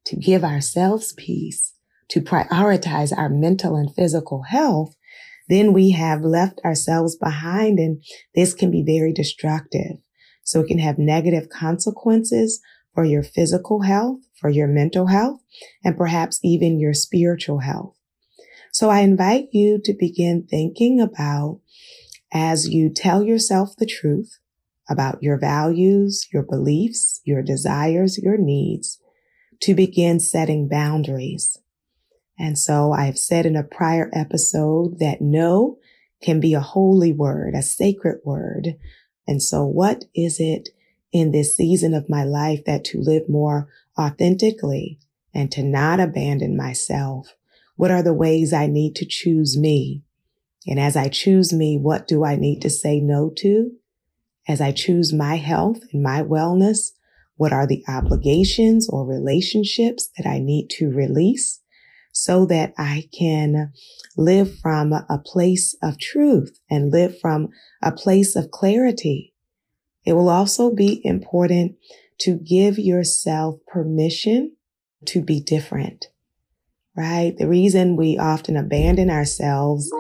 to 0.07 0.17
give 0.17 0.43
ourselves 0.43 1.13
peace, 1.13 1.75
to 2.09 2.23
prioritize 2.23 3.17
our 3.17 3.29
mental 3.29 3.77
and 3.77 3.95
physical 3.95 4.45
health, 4.45 4.97
then 5.49 5.75
we 5.75 5.91
have 5.91 6.23
left 6.23 6.59
ourselves 6.65 7.17
behind 7.17 7.79
and 7.79 8.03
this 8.35 8.55
can 8.55 8.71
be 8.71 8.83
very 8.83 9.13
destructive. 9.13 9.99
So 10.43 10.61
it 10.61 10.69
can 10.69 10.79
have 10.79 10.99
negative 10.99 11.51
consequences 11.51 12.61
for 12.95 13.05
your 13.05 13.23
physical 13.23 13.83
health, 13.83 14.21
for 14.41 14.49
your 14.49 14.69
mental 14.69 15.09
health, 15.09 15.41
and 15.85 15.99
perhaps 15.99 16.41
even 16.43 16.81
your 16.81 16.95
spiritual 16.95 17.59
health. 17.59 17.95
So 18.73 18.89
I 18.89 19.01
invite 19.01 19.49
you 19.53 19.81
to 19.85 19.93
begin 19.93 20.47
thinking 20.49 20.99
about 20.99 21.61
as 22.33 22.69
you 22.69 22.91
tell 22.91 23.23
yourself 23.23 23.77
the 23.77 23.87
truth 23.87 24.39
about 24.89 25.23
your 25.23 25.39
values, 25.39 26.29
your 26.33 26.43
beliefs, 26.43 27.21
your 27.25 27.43
desires, 27.43 28.19
your 28.19 28.37
needs, 28.37 28.99
to 29.61 29.75
begin 29.75 30.21
setting 30.21 30.69
boundaries. 30.69 31.59
And 32.39 32.59
so 32.59 32.93
I've 32.93 33.19
said 33.19 33.47
in 33.47 33.57
a 33.57 33.63
prior 33.63 34.11
episode 34.13 34.99
that 34.99 35.21
no 35.21 35.79
can 36.23 36.41
be 36.41 36.55
a 36.55 36.61
holy 36.61 37.13
word, 37.13 37.55
a 37.55 37.63
sacred 37.63 38.21
word. 38.25 38.77
And 39.27 39.43
so 39.43 39.65
what 39.65 40.05
is 40.15 40.41
it 40.41 40.71
in 41.13 41.31
this 41.31 41.57
season 41.57 41.95
of 41.95 42.11
my 42.11 42.25
life 42.25 42.65
that 42.65 42.85
to 42.87 43.01
live 43.01 43.29
more 43.29 43.69
authentically 43.99 44.99
and 45.33 45.51
to 45.53 45.63
not 45.63 46.01
abandon 46.01 46.57
myself? 46.57 47.35
What 47.77 47.91
are 47.91 48.03
the 48.03 48.15
ways 48.15 48.53
I 48.53 48.67
need 48.67 48.97
to 48.97 49.07
choose 49.07 49.57
me? 49.57 50.03
And 50.67 50.81
as 50.81 50.97
I 50.97 51.09
choose 51.09 51.53
me, 51.53 51.79
what 51.79 52.09
do 52.09 52.25
I 52.25 52.37
need 52.37 52.63
to 52.63 52.71
say 52.71 53.01
no 53.01 53.31
to? 53.39 53.73
As 54.47 54.61
I 54.61 54.73
choose 54.73 55.13
my 55.13 55.37
health 55.37 55.81
and 55.93 56.03
my 56.03 56.23
wellness, 56.23 56.93
what 57.37 57.53
are 57.53 57.67
the 57.67 57.83
obligations 57.89 58.89
or 58.89 59.07
relationships 59.07 60.11
that 60.17 60.27
I 60.27 60.39
need 60.39 60.69
to 60.79 60.91
release 60.91 61.61
so 62.13 62.47
that 62.47 62.75
I 62.79 63.09
can 63.17 63.73
live 64.17 64.59
from 64.59 64.93
a 64.93 65.19
place 65.19 65.75
of 65.83 65.99
truth 65.99 66.61
and 66.71 66.93
live 66.93 67.19
from 67.19 67.49
a 67.83 67.91
place 67.91 68.37
of 68.37 68.51
clarity 68.51 69.35
it 70.05 70.13
will 70.13 70.29
also 70.29 70.71
be 70.71 71.01
important 71.05 71.77
to 72.21 72.37
give 72.37 72.79
yourself 72.79 73.57
permission 73.67 74.57
to 75.07 75.23
be 75.23 75.41
different, 75.41 76.09
right? 76.97 77.37
The 77.37 77.49
reason 77.49 77.97
we 77.97 78.19
often 78.19 78.57
abandon 78.57 79.11
ourselves. 79.11 79.91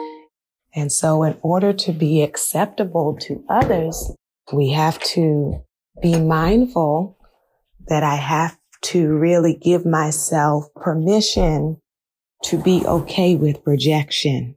And 0.74 0.92
so 0.92 1.22
in 1.22 1.38
order 1.42 1.72
to 1.72 1.92
be 1.92 2.22
acceptable 2.22 3.16
to 3.22 3.44
others, 3.48 4.12
we 4.52 4.70
have 4.70 4.98
to 5.00 5.64
be 6.02 6.20
mindful 6.20 7.18
that 7.88 8.02
I 8.02 8.16
have 8.16 8.56
to 8.82 9.08
really 9.08 9.54
give 9.54 9.86
myself 9.86 10.66
permission 10.74 11.80
to 12.44 12.62
be 12.62 12.84
okay 12.84 13.36
with 13.36 13.62
rejection. 13.64 14.56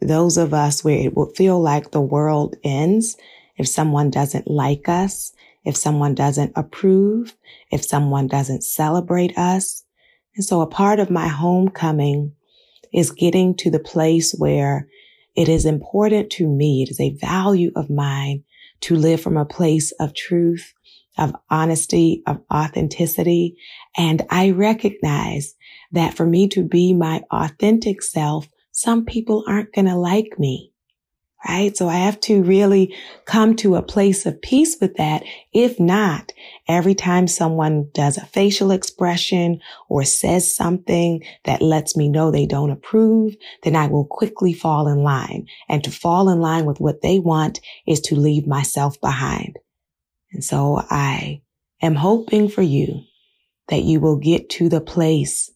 Those 0.00 0.36
of 0.36 0.52
us 0.52 0.84
where 0.84 0.98
it 0.98 1.16
will 1.16 1.32
feel 1.34 1.60
like 1.60 1.90
the 1.90 2.00
world 2.00 2.56
ends 2.62 3.16
if 3.56 3.68
someone 3.68 4.10
doesn't 4.10 4.48
like 4.48 4.88
us, 4.88 5.32
if 5.64 5.76
someone 5.76 6.14
doesn't 6.14 6.52
approve, 6.56 7.36
if 7.70 7.84
someone 7.84 8.26
doesn't 8.26 8.64
celebrate 8.64 9.36
us. 9.36 9.84
And 10.34 10.44
so 10.44 10.60
a 10.60 10.66
part 10.66 11.00
of 11.00 11.10
my 11.10 11.28
homecoming 11.28 12.32
is 12.92 13.10
getting 13.10 13.54
to 13.56 13.70
the 13.70 13.78
place 13.78 14.32
where 14.32 14.88
it 15.36 15.48
is 15.48 15.64
important 15.64 16.30
to 16.32 16.46
me. 16.48 16.82
It 16.82 16.90
is 16.90 17.00
a 17.00 17.16
value 17.16 17.70
of 17.76 17.90
mine 17.90 18.44
to 18.82 18.96
live 18.96 19.20
from 19.20 19.36
a 19.36 19.44
place 19.44 19.92
of 20.00 20.14
truth, 20.14 20.72
of 21.18 21.34
honesty, 21.50 22.22
of 22.26 22.40
authenticity. 22.52 23.56
And 23.96 24.22
I 24.30 24.50
recognize 24.50 25.54
that 25.92 26.14
for 26.14 26.26
me 26.26 26.48
to 26.48 26.62
be 26.62 26.94
my 26.94 27.22
authentic 27.30 28.02
self, 28.02 28.48
some 28.72 29.04
people 29.04 29.44
aren't 29.46 29.72
going 29.74 29.86
to 29.86 29.96
like 29.96 30.38
me 30.38 30.69
right? 31.48 31.76
So 31.76 31.88
I 31.88 31.96
have 31.96 32.20
to 32.20 32.42
really 32.42 32.94
come 33.24 33.56
to 33.56 33.76
a 33.76 33.82
place 33.82 34.26
of 34.26 34.42
peace 34.42 34.76
with 34.80 34.96
that. 34.96 35.24
If 35.52 35.80
not, 35.80 36.32
every 36.68 36.94
time 36.94 37.26
someone 37.26 37.88
does 37.94 38.18
a 38.18 38.26
facial 38.26 38.70
expression 38.70 39.60
or 39.88 40.04
says 40.04 40.54
something 40.54 41.24
that 41.44 41.62
lets 41.62 41.96
me 41.96 42.08
know 42.08 42.30
they 42.30 42.46
don't 42.46 42.70
approve, 42.70 43.36
then 43.62 43.74
I 43.74 43.86
will 43.86 44.04
quickly 44.04 44.52
fall 44.52 44.86
in 44.86 45.02
line. 45.02 45.46
And 45.68 45.82
to 45.84 45.90
fall 45.90 46.28
in 46.28 46.40
line 46.40 46.66
with 46.66 46.80
what 46.80 47.02
they 47.02 47.18
want 47.18 47.60
is 47.86 48.00
to 48.02 48.16
leave 48.16 48.46
myself 48.46 49.00
behind. 49.00 49.58
And 50.32 50.44
so 50.44 50.82
I 50.90 51.40
am 51.80 51.94
hoping 51.94 52.48
for 52.48 52.62
you 52.62 53.02
that 53.68 53.82
you 53.82 54.00
will 54.00 54.16
get 54.16 54.50
to 54.50 54.68
the 54.68 54.80
place 54.80 55.50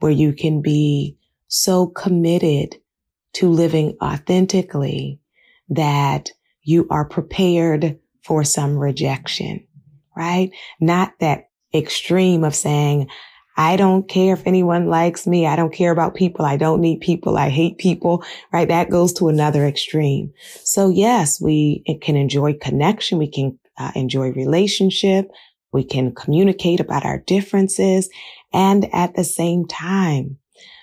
where 0.00 0.12
you 0.12 0.32
can 0.32 0.62
be 0.62 1.16
so 1.46 1.86
committed 1.86 2.76
to 3.34 3.48
living 3.48 3.96
authentically 4.02 5.20
that 5.70 6.30
you 6.62 6.86
are 6.90 7.04
prepared 7.04 7.98
for 8.24 8.44
some 8.44 8.76
rejection, 8.76 9.66
right? 10.16 10.50
Not 10.80 11.12
that 11.20 11.48
extreme 11.74 12.44
of 12.44 12.54
saying, 12.54 13.08
I 13.56 13.76
don't 13.76 14.08
care 14.08 14.34
if 14.34 14.46
anyone 14.46 14.86
likes 14.86 15.26
me. 15.26 15.46
I 15.46 15.56
don't 15.56 15.72
care 15.72 15.90
about 15.90 16.14
people. 16.14 16.44
I 16.44 16.56
don't 16.56 16.80
need 16.80 17.00
people. 17.00 17.36
I 17.36 17.48
hate 17.48 17.78
people, 17.78 18.22
right? 18.52 18.68
That 18.68 18.88
goes 18.88 19.12
to 19.14 19.28
another 19.28 19.66
extreme. 19.66 20.32
So 20.62 20.90
yes, 20.90 21.40
we 21.40 21.82
can 22.00 22.14
enjoy 22.16 22.54
connection. 22.54 23.18
We 23.18 23.30
can 23.30 23.58
uh, 23.76 23.90
enjoy 23.96 24.30
relationship. 24.30 25.28
We 25.72 25.82
can 25.82 26.14
communicate 26.14 26.78
about 26.78 27.04
our 27.04 27.18
differences. 27.18 28.08
And 28.52 28.88
at 28.94 29.16
the 29.16 29.24
same 29.24 29.66
time, 29.66 30.38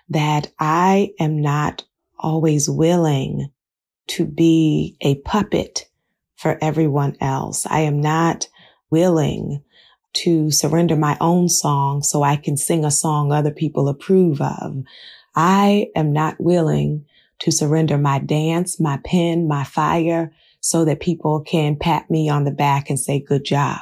that 0.09 0.51
I 0.59 1.11
am 1.19 1.41
not 1.41 1.83
always 2.19 2.69
willing 2.69 3.51
to 4.07 4.25
be 4.25 4.97
a 5.01 5.15
puppet 5.15 5.89
for 6.35 6.57
everyone 6.61 7.17
else. 7.21 7.65
I 7.65 7.81
am 7.81 8.01
not 8.01 8.47
willing 8.89 9.63
to 10.13 10.49
surrender 10.51 10.95
my 10.95 11.17
own 11.19 11.49
song 11.49 12.01
so 12.01 12.23
I 12.23 12.37
can 12.37 12.55
sing 12.57 12.85
a 12.85 12.91
song 12.91 13.31
other 13.31 13.51
people 13.51 13.89
approve 13.89 14.41
of. 14.41 14.83
I 15.35 15.87
am 15.95 16.13
not 16.13 16.39
willing 16.39 17.05
to 17.39 17.51
surrender 17.51 17.97
my 17.97 18.19
dance, 18.19 18.79
my 18.79 18.99
pen, 19.03 19.47
my 19.47 19.63
fire 19.63 20.31
so 20.61 20.85
that 20.85 21.01
people 21.01 21.41
can 21.41 21.75
pat 21.75 22.09
me 22.09 22.29
on 22.29 22.45
the 22.45 22.51
back 22.51 22.89
and 22.89 22.99
say, 22.99 23.19
good 23.19 23.43
job. 23.43 23.81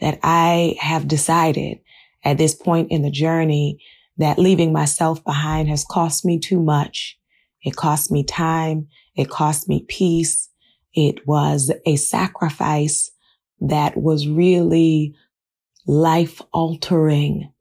That 0.00 0.18
I 0.22 0.76
have 0.80 1.06
decided 1.06 1.80
at 2.24 2.38
this 2.38 2.54
point 2.54 2.90
in 2.90 3.02
the 3.02 3.10
journey 3.10 3.82
that 4.16 4.38
leaving 4.38 4.72
myself 4.72 5.22
behind 5.24 5.68
has 5.68 5.84
cost 5.84 6.24
me 6.24 6.38
too 6.38 6.60
much. 6.60 7.18
It 7.62 7.76
cost 7.76 8.10
me 8.10 8.24
time. 8.24 8.88
It 9.14 9.28
cost 9.28 9.68
me 9.68 9.84
peace. 9.88 10.48
It 10.94 11.26
was 11.26 11.70
a 11.86 11.96
sacrifice 11.96 13.10
that 13.60 13.96
was 13.96 14.28
really 14.28 15.14
life 15.86 16.40
altering. 16.52 17.52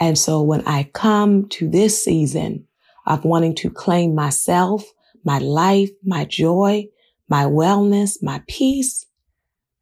And 0.00 0.18
so 0.18 0.42
when 0.42 0.66
I 0.66 0.84
come 0.92 1.48
to 1.50 1.68
this 1.68 2.02
season 2.02 2.66
of 3.06 3.24
wanting 3.24 3.54
to 3.56 3.70
claim 3.70 4.14
myself, 4.14 4.84
my 5.24 5.38
life, 5.38 5.90
my 6.04 6.24
joy, 6.24 6.88
my 7.28 7.44
wellness, 7.44 8.22
my 8.22 8.42
peace, 8.46 9.06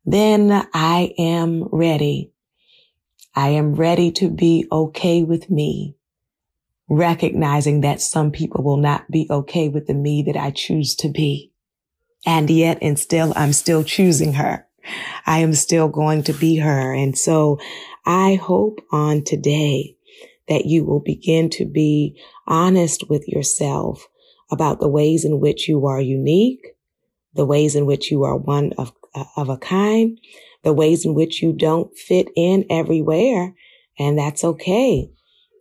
then 0.05 0.67
I 0.73 1.15
am 1.19 1.65
ready. 1.71 2.33
I 3.35 3.51
am 3.51 3.75
ready 3.75 4.11
to 4.13 4.31
be 4.31 4.67
okay 4.73 5.23
with 5.23 5.51
me, 5.51 5.96
recognizing 6.89 7.81
that 7.81 8.01
some 8.01 8.31
people 8.31 8.63
will 8.63 8.77
not 8.77 9.11
be 9.11 9.27
okay 9.31 9.69
with 9.69 9.87
the 9.87 9.95
me 9.95 10.23
that 10.23 10.37
I 10.37 10.51
choose 10.51 10.95
to 10.97 11.09
be. 11.09 11.53
And 12.25 12.49
yet, 12.51 12.79
and 12.81 12.99
still, 12.99 13.33
I'm 13.37 13.53
still 13.53 13.85
choosing 13.85 14.35
her. 14.35 14.67
I 15.27 15.41
am 15.41 15.55
still 15.55 15.89
going 15.89 16.23
to 16.25 16.33
be 16.33 16.57
her. 16.57 16.93
And 16.93 17.17
so 17.17 17.59
I 18.05 18.37
hope 18.37 18.81
on 18.93 19.25
today 19.25 19.97
that 20.49 20.67
you 20.67 20.85
will 20.85 21.01
begin 21.01 21.51
to 21.51 21.65
be 21.65 22.21
honest 22.47 23.09
with 23.09 23.27
yourself 23.27 24.07
about 24.51 24.79
the 24.81 24.89
ways 24.89 25.25
in 25.25 25.41
which 25.41 25.69
you 25.69 25.87
are 25.87 26.01
unique, 26.01 26.65
the 27.35 27.45
ways 27.45 27.75
in 27.75 27.85
which 27.85 28.11
you 28.13 28.23
are 28.23 28.37
one 28.37 28.73
of, 28.79 28.93
uh, 29.15 29.25
of 29.37 29.49
a 29.49 29.57
kind, 29.57 30.19
the 30.63 30.73
ways 30.73 31.05
in 31.05 31.15
which 31.15 31.43
you 31.43 31.53
don't 31.53 31.97
fit 31.99 32.29
in 32.37 32.65
everywhere. 32.71 33.55
And 33.99 34.17
that's 34.19 34.45
okay. 34.45 35.11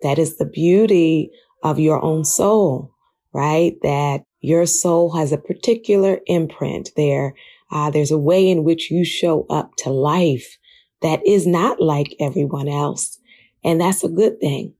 That 0.06 0.20
is 0.20 0.38
the 0.38 0.46
beauty 0.46 1.32
of 1.64 1.80
your 1.80 2.02
own 2.02 2.24
soul, 2.24 2.94
right? 3.34 3.76
That 3.82 4.24
your 4.40 4.66
soul 4.66 5.16
has 5.18 5.34
a 5.34 5.38
particular 5.38 6.20
imprint 6.28 6.92
there 6.96 7.34
uh, 7.72 7.90
there's 7.90 8.12
a 8.12 8.18
way 8.18 8.50
in 8.50 8.64
which 8.64 8.92
you 8.92 9.04
show 9.04 9.46
up 9.50 9.76
to 9.78 9.90
life 9.90 10.58
that 11.02 11.26
is 11.26 11.46
not 11.48 11.82
like 11.82 12.16
everyone 12.20 12.68
else. 12.68 13.20
And 13.64 13.82
that's 13.82 14.04
a 14.04 14.10
good 14.10 14.40
thing. 14.40 14.74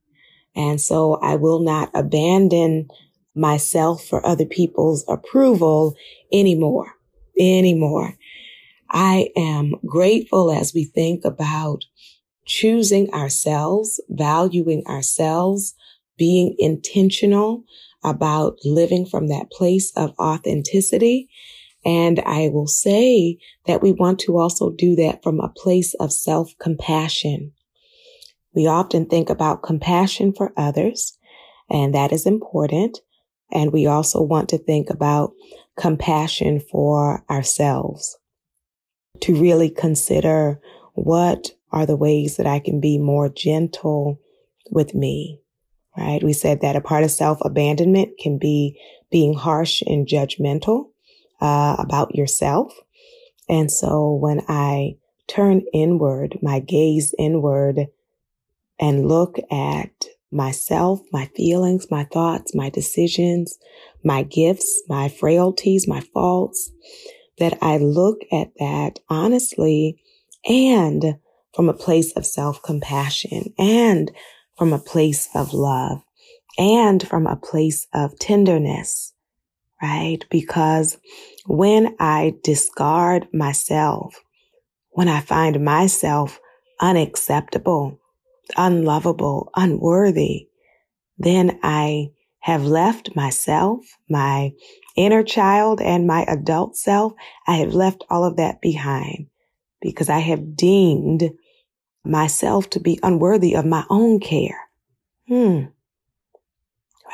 And 0.56 0.80
so 0.80 1.16
I 1.16 1.36
will 1.36 1.60
not 1.60 1.90
abandon 1.94 2.88
myself 3.36 4.06
for 4.06 4.26
other 4.26 4.46
people's 4.46 5.04
approval 5.10 5.96
anymore, 6.32 6.94
anymore. 7.38 8.18
I 8.90 9.30
am 9.36 9.74
grateful 9.86 10.52
as 10.52 10.74
we 10.74 10.86
think 10.86 11.26
about 11.26 11.84
choosing 12.46 13.12
ourselves, 13.14 14.00
valuing 14.10 14.86
ourselves, 14.88 15.76
being 16.18 16.56
intentional 16.60 17.64
about 18.04 18.58
living 18.64 19.06
from 19.06 19.28
that 19.28 19.50
place 19.52 19.92
of 19.96 20.14
authenticity 20.20 21.28
and 21.86 22.20
I 22.26 22.50
will 22.50 22.68
say 22.68 23.38
that 23.68 23.82
we 23.82 23.92
want 23.92 24.20
to 24.22 24.38
also 24.38 24.72
do 24.72 24.96
that 24.96 25.22
from 25.22 25.40
a 25.40 25.50
place 25.50 25.94
of 25.96 26.12
self 26.12 26.54
compassion. 26.60 27.54
We 28.54 28.66
often 28.66 29.06
think 29.06 29.30
about 29.30 29.62
compassion 29.62 30.34
for 30.34 30.52
others, 30.58 31.18
and 31.70 31.94
that 31.94 32.12
is 32.12 32.26
important. 32.26 33.00
And 33.52 33.72
we 33.72 33.86
also 33.86 34.22
want 34.22 34.50
to 34.50 34.58
think 34.58 34.90
about 34.90 35.34
compassion 35.78 36.60
for 36.60 37.24
ourselves 37.30 38.18
to 39.22 39.36
really 39.36 39.70
consider 39.70 40.60
what 40.94 41.52
are 41.72 41.86
the 41.86 41.96
ways 41.96 42.38
that 42.38 42.48
I 42.48 42.60
can 42.60 42.80
be 42.80 42.98
more 42.98 43.30
gentle 43.30 44.20
with 44.72 44.94
me, 44.94 45.40
right? 45.98 46.24
We 46.24 46.34
said 46.34 46.62
that 46.62 46.76
a 46.76 46.82
part 46.82 47.04
of 47.04 47.12
self 47.12 47.40
abandonment 47.42 48.18
can 48.20 48.38
be 48.38 48.80
being 49.12 49.34
harsh 49.34 49.82
and 49.86 50.08
judgmental 50.08 50.90
uh, 51.42 51.76
about 51.80 52.16
yourself. 52.16 52.74
And 53.48 53.72
so 53.72 54.14
when 54.14 54.42
I 54.48 54.98
turn 55.28 55.64
inward, 55.74 56.40
my 56.42 56.60
gaze 56.60 57.14
inward 57.18 57.88
and 58.80 59.08
look 59.08 59.38
at 59.52 60.06
myself, 60.32 61.02
my 61.12 61.26
feelings, 61.36 61.90
my 61.90 62.04
thoughts, 62.06 62.56
my 62.56 62.70
decisions, 62.70 63.58
my 64.04 64.24
gifts, 64.24 64.84
my 64.90 65.08
frailties, 65.08 65.88
my 65.88 66.02
faults, 66.14 66.72
that 67.38 67.58
I 67.62 67.78
look 67.78 68.22
at 68.32 68.52
that 68.60 69.00
honestly 69.10 70.02
and 70.46 71.18
from 71.56 71.70
a 71.70 71.74
place 71.74 72.12
of 72.14 72.26
self 72.26 72.62
compassion 72.62 73.54
and 73.58 74.12
from 74.58 74.74
a 74.74 74.80
place 74.80 75.30
of 75.36 75.54
love 75.54 76.02
and 76.58 77.08
from 77.08 77.28
a 77.28 77.36
place 77.36 77.88
of 77.94 78.18
tenderness 78.20 79.14
right? 79.82 80.26
Because 80.30 80.98
when 81.46 81.96
I 82.00 82.36
discard 82.44 83.28
myself, 83.34 84.16
when 84.92 85.08
I 85.08 85.20
find 85.20 85.64
myself 85.64 86.40
unacceptable, 86.80 88.00
unlovable, 88.58 89.52
unworthy, 89.56 90.48
then 91.18 91.60
I 91.64 92.10
have 92.40 92.64
left 92.64 93.16
myself, 93.16 93.82
my 94.10 94.52
inner 94.96 95.24
child 95.24 95.82
and 95.82 96.08
my 96.08 96.24
adult 96.28 96.78
self. 96.78 97.14
I 97.48 97.56
have 97.58 97.74
left 97.74 98.04
all 98.10 98.24
of 98.24 98.38
that 98.38 98.62
behind 98.62 99.28
because 99.82 100.10
I 100.10 100.20
have 100.20 100.56
deemed 100.56 101.32
myself 102.06 102.70
to 102.72 102.80
be 102.80 103.00
unworthy 103.04 103.56
of 103.56 103.66
my 103.66 103.86
own 103.90 104.20
care. 104.20 104.60
Hmm. 105.28 105.66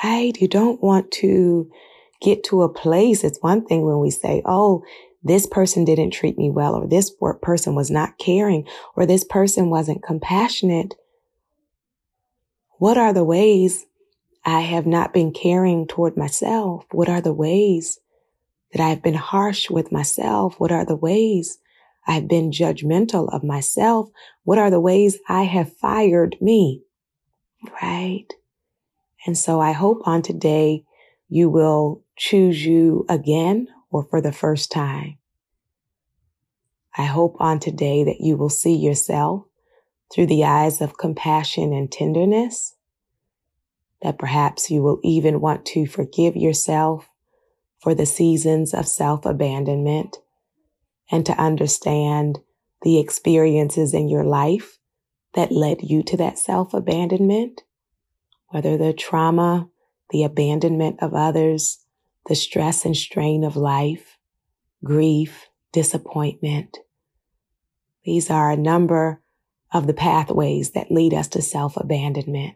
Right? 0.03 0.39
You 0.39 0.47
don't 0.47 0.81
want 0.81 1.11
to 1.11 1.71
get 2.21 2.43
to 2.45 2.63
a 2.63 2.69
place. 2.69 3.23
It's 3.23 3.41
one 3.41 3.65
thing 3.65 3.85
when 3.85 3.99
we 3.99 4.09
say, 4.09 4.41
Oh, 4.45 4.83
this 5.23 5.45
person 5.45 5.85
didn't 5.85 6.11
treat 6.11 6.37
me 6.37 6.49
well, 6.49 6.75
or 6.75 6.87
this 6.87 7.11
person 7.41 7.75
was 7.75 7.91
not 7.91 8.17
caring, 8.17 8.67
or 8.95 9.05
this 9.05 9.23
person 9.23 9.69
wasn't 9.69 10.03
compassionate. 10.03 10.95
What 12.77 12.97
are 12.97 13.13
the 13.13 13.23
ways 13.23 13.85
I 14.43 14.61
have 14.61 14.87
not 14.87 15.13
been 15.13 15.31
caring 15.31 15.85
toward 15.85 16.17
myself? 16.17 16.85
What 16.91 17.09
are 17.09 17.21
the 17.21 17.33
ways 17.33 17.99
that 18.73 18.81
I've 18.81 19.03
been 19.03 19.13
harsh 19.13 19.69
with 19.69 19.91
myself? 19.91 20.59
What 20.59 20.71
are 20.71 20.85
the 20.85 20.95
ways 20.95 21.59
I've 22.07 22.27
been 22.27 22.51
judgmental 22.51 23.33
of 23.33 23.43
myself? 23.43 24.09
What 24.43 24.57
are 24.57 24.69
the 24.69 24.79
ways 24.79 25.19
I 25.29 25.43
have 25.43 25.75
fired 25.77 26.35
me? 26.41 26.81
Right? 27.81 28.27
And 29.25 29.37
so 29.37 29.59
I 29.59 29.71
hope 29.71 30.01
on 30.05 30.21
today 30.21 30.83
you 31.29 31.49
will 31.49 32.03
choose 32.17 32.65
you 32.65 33.05
again 33.07 33.67
or 33.89 34.03
for 34.03 34.21
the 34.21 34.31
first 34.31 34.71
time. 34.71 35.17
I 36.97 37.03
hope 37.03 37.37
on 37.39 37.59
today 37.59 38.03
that 38.03 38.19
you 38.19 38.35
will 38.35 38.49
see 38.49 38.75
yourself 38.75 39.45
through 40.11 40.25
the 40.25 40.43
eyes 40.43 40.81
of 40.81 40.97
compassion 40.97 41.71
and 41.71 41.89
tenderness, 41.89 42.75
that 44.01 44.19
perhaps 44.19 44.69
you 44.69 44.81
will 44.81 44.99
even 45.03 45.39
want 45.39 45.65
to 45.67 45.85
forgive 45.85 46.35
yourself 46.35 47.07
for 47.79 47.95
the 47.95 48.05
seasons 48.05 48.73
of 48.73 48.87
self 48.87 49.25
abandonment 49.25 50.17
and 51.11 51.25
to 51.25 51.33
understand 51.33 52.39
the 52.81 52.99
experiences 52.99 53.93
in 53.93 54.09
your 54.09 54.23
life 54.23 54.79
that 55.33 55.51
led 55.51 55.81
you 55.83 56.01
to 56.03 56.17
that 56.17 56.39
self 56.39 56.73
abandonment, 56.73 57.61
whether 58.49 58.77
the 58.77 58.93
trauma 58.93 59.69
the 60.11 60.23
abandonment 60.23 60.97
of 61.01 61.13
others, 61.13 61.83
the 62.27 62.35
stress 62.35 62.85
and 62.85 62.95
strain 62.95 63.43
of 63.43 63.55
life, 63.55 64.17
grief, 64.83 65.47
disappointment. 65.71 66.77
These 68.03 68.29
are 68.29 68.51
a 68.51 68.57
number 68.57 69.21
of 69.73 69.87
the 69.87 69.93
pathways 69.93 70.71
that 70.71 70.91
lead 70.91 71.13
us 71.13 71.27
to 71.29 71.41
self 71.41 71.77
abandonment. 71.77 72.55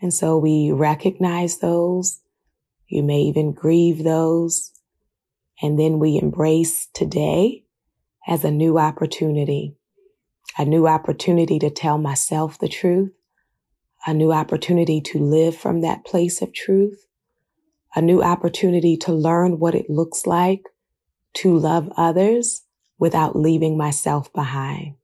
And 0.00 0.14
so 0.14 0.38
we 0.38 0.70
recognize 0.70 1.58
those. 1.58 2.20
You 2.86 3.02
may 3.02 3.22
even 3.22 3.52
grieve 3.52 4.04
those. 4.04 4.72
And 5.60 5.78
then 5.78 5.98
we 5.98 6.18
embrace 6.18 6.88
today 6.94 7.64
as 8.26 8.44
a 8.44 8.50
new 8.50 8.78
opportunity, 8.78 9.76
a 10.56 10.64
new 10.64 10.86
opportunity 10.86 11.58
to 11.58 11.70
tell 11.70 11.98
myself 11.98 12.58
the 12.58 12.68
truth, 12.68 13.12
a 14.06 14.14
new 14.14 14.32
opportunity 14.32 15.00
to 15.00 15.18
live 15.18 15.56
from 15.56 15.80
that 15.80 16.04
place 16.04 16.40
of 16.42 16.52
truth, 16.52 17.06
a 17.94 18.02
new 18.02 18.22
opportunity 18.22 18.96
to 18.98 19.12
learn 19.12 19.58
what 19.58 19.74
it 19.74 19.90
looks 19.90 20.26
like 20.26 20.62
to 21.34 21.56
love 21.56 21.90
others 21.96 22.62
without 22.98 23.36
leaving 23.36 23.76
myself 23.76 24.32
behind, 24.32 24.94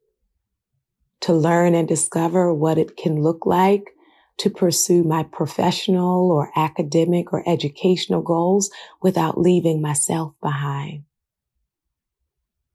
to 1.21 1.33
learn 1.33 1.75
and 1.75 1.87
discover 1.89 2.53
what 2.53 2.79
it 2.79 2.97
can 2.97 3.23
look 3.23 3.47
like 3.47 3.94
to 4.39 4.51
pursue 4.51 5.05
my 5.05 5.23
professional 5.23 6.31
or 6.31 6.51
academic 6.57 7.33
or 7.33 7.49
educational 7.49 8.23
goals 8.23 8.71
without 9.01 9.41
leaving 9.41 9.81
myself 9.81 10.35
behind. 10.43 11.05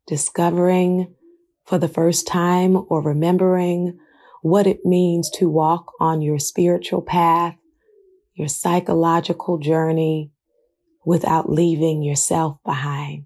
Discovering 0.08 1.14
for 1.66 1.78
the 1.78 1.88
first 1.90 2.26
time 2.26 2.78
or 2.90 3.02
remembering 3.02 4.00
what 4.42 4.66
it 4.66 4.86
means 4.86 5.30
to 5.30 5.50
walk 5.50 5.94
on 6.00 6.22
your 6.22 6.40
spiritual 6.40 7.02
path, 7.02 7.56
your 8.34 8.48
psychological 8.48 9.58
journey 9.58 10.32
without 11.06 11.52
leaving 11.52 12.02
yourself 12.02 12.58
behind. 12.64 13.26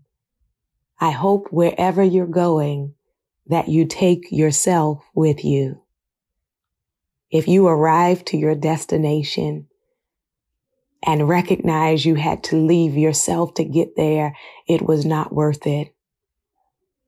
I 1.00 1.12
hope 1.12 1.50
wherever 1.52 2.02
you're 2.02 2.26
going 2.26 2.96
that 3.48 3.68
you 3.68 3.86
take 3.86 4.32
yourself 4.32 5.04
with 5.14 5.44
you. 5.44 5.83
If 7.34 7.48
you 7.48 7.66
arrive 7.66 8.24
to 8.26 8.38
your 8.38 8.54
destination 8.54 9.68
and 11.04 11.28
recognize 11.28 12.06
you 12.06 12.14
had 12.14 12.44
to 12.44 12.56
leave 12.58 12.96
yourself 12.96 13.56
to 13.56 13.64
get 13.64 13.96
there, 13.98 14.38
it 14.68 14.84
was 14.84 15.04
not 15.04 15.34
worth 15.34 15.66
it. 15.66 15.96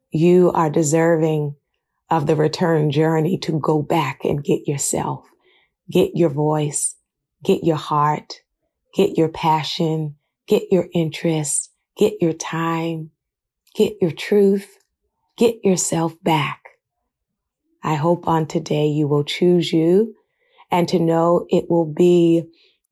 You 0.10 0.52
are 0.54 0.72
deserving 0.72 1.56
of 2.10 2.26
the 2.26 2.36
return 2.36 2.90
journey 2.90 3.38
to 3.40 3.60
go 3.60 3.84
back 3.84 4.22
and 4.24 4.44
get 4.44 4.68
yourself, 4.68 5.28
get 5.92 6.16
your 6.16 6.30
voice, 6.30 6.96
get 7.44 7.64
your 7.64 7.78
heart, 7.78 8.42
get 8.96 9.20
your 9.20 9.30
passion, 9.30 10.16
get 10.48 10.64
your 10.72 10.88
interest, 10.96 11.70
get 11.98 12.14
your 12.20 12.34
time, 12.34 13.12
get 13.76 13.94
your 14.02 14.12
truth, 14.12 14.80
get 15.38 15.64
yourself 15.64 16.16
back. 16.24 16.65
I 17.86 17.94
hope 17.94 18.28
on 18.28 18.48
today 18.48 18.88
you 18.88 19.08
will 19.08 19.24
choose 19.24 19.72
you 19.72 20.16
and 20.72 20.88
to 20.90 20.98
know 20.98 21.46
it 21.52 21.70
will 21.70 21.86
be 21.86 22.50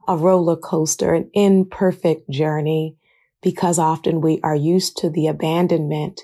a 0.08 0.16
roller 0.16 0.56
coaster, 0.56 1.16
an 1.16 1.32
imperfect 1.34 2.30
journey, 2.30 2.96
because 3.42 3.80
often 3.80 4.22
we 4.22 4.40
are 4.44 4.56
used 4.56 4.98
to 4.98 5.10
the 5.10 5.26
abandonment 5.26 6.22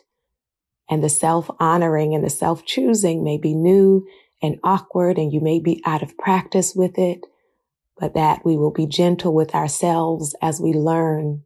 and 0.87 1.03
the 1.03 1.09
self 1.09 1.49
honoring 1.59 2.13
and 2.13 2.23
the 2.23 2.29
self 2.29 2.63
choosing 2.63 3.23
may 3.23 3.39
be 3.39 3.55
new 3.55 4.05
and 4.39 4.59
awkward 4.63 5.17
and 5.17 5.33
you 5.33 5.41
may 5.41 5.59
be 5.59 5.81
out 5.83 6.03
of 6.03 6.15
practice 6.15 6.75
with 6.75 6.99
it, 6.99 7.25
but 7.97 8.13
that 8.13 8.45
we 8.45 8.55
will 8.55 8.71
be 8.71 8.85
gentle 8.85 9.33
with 9.33 9.55
ourselves 9.55 10.35
as 10.43 10.61
we 10.61 10.73
learn, 10.73 11.43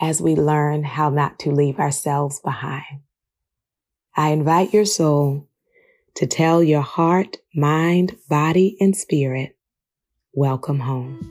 as 0.00 0.22
we 0.22 0.36
learn 0.36 0.84
how 0.84 1.10
not 1.10 1.40
to 1.40 1.50
leave 1.50 1.80
ourselves 1.80 2.38
behind. 2.38 3.00
I 4.16 4.28
invite 4.28 4.72
your 4.72 4.84
soul 4.84 5.48
to 6.20 6.26
tell 6.26 6.62
your 6.62 6.82
heart, 6.82 7.38
mind, 7.54 8.14
body, 8.28 8.76
and 8.78 8.94
spirit, 8.94 9.56
welcome 10.34 10.80
home. 10.80 11.30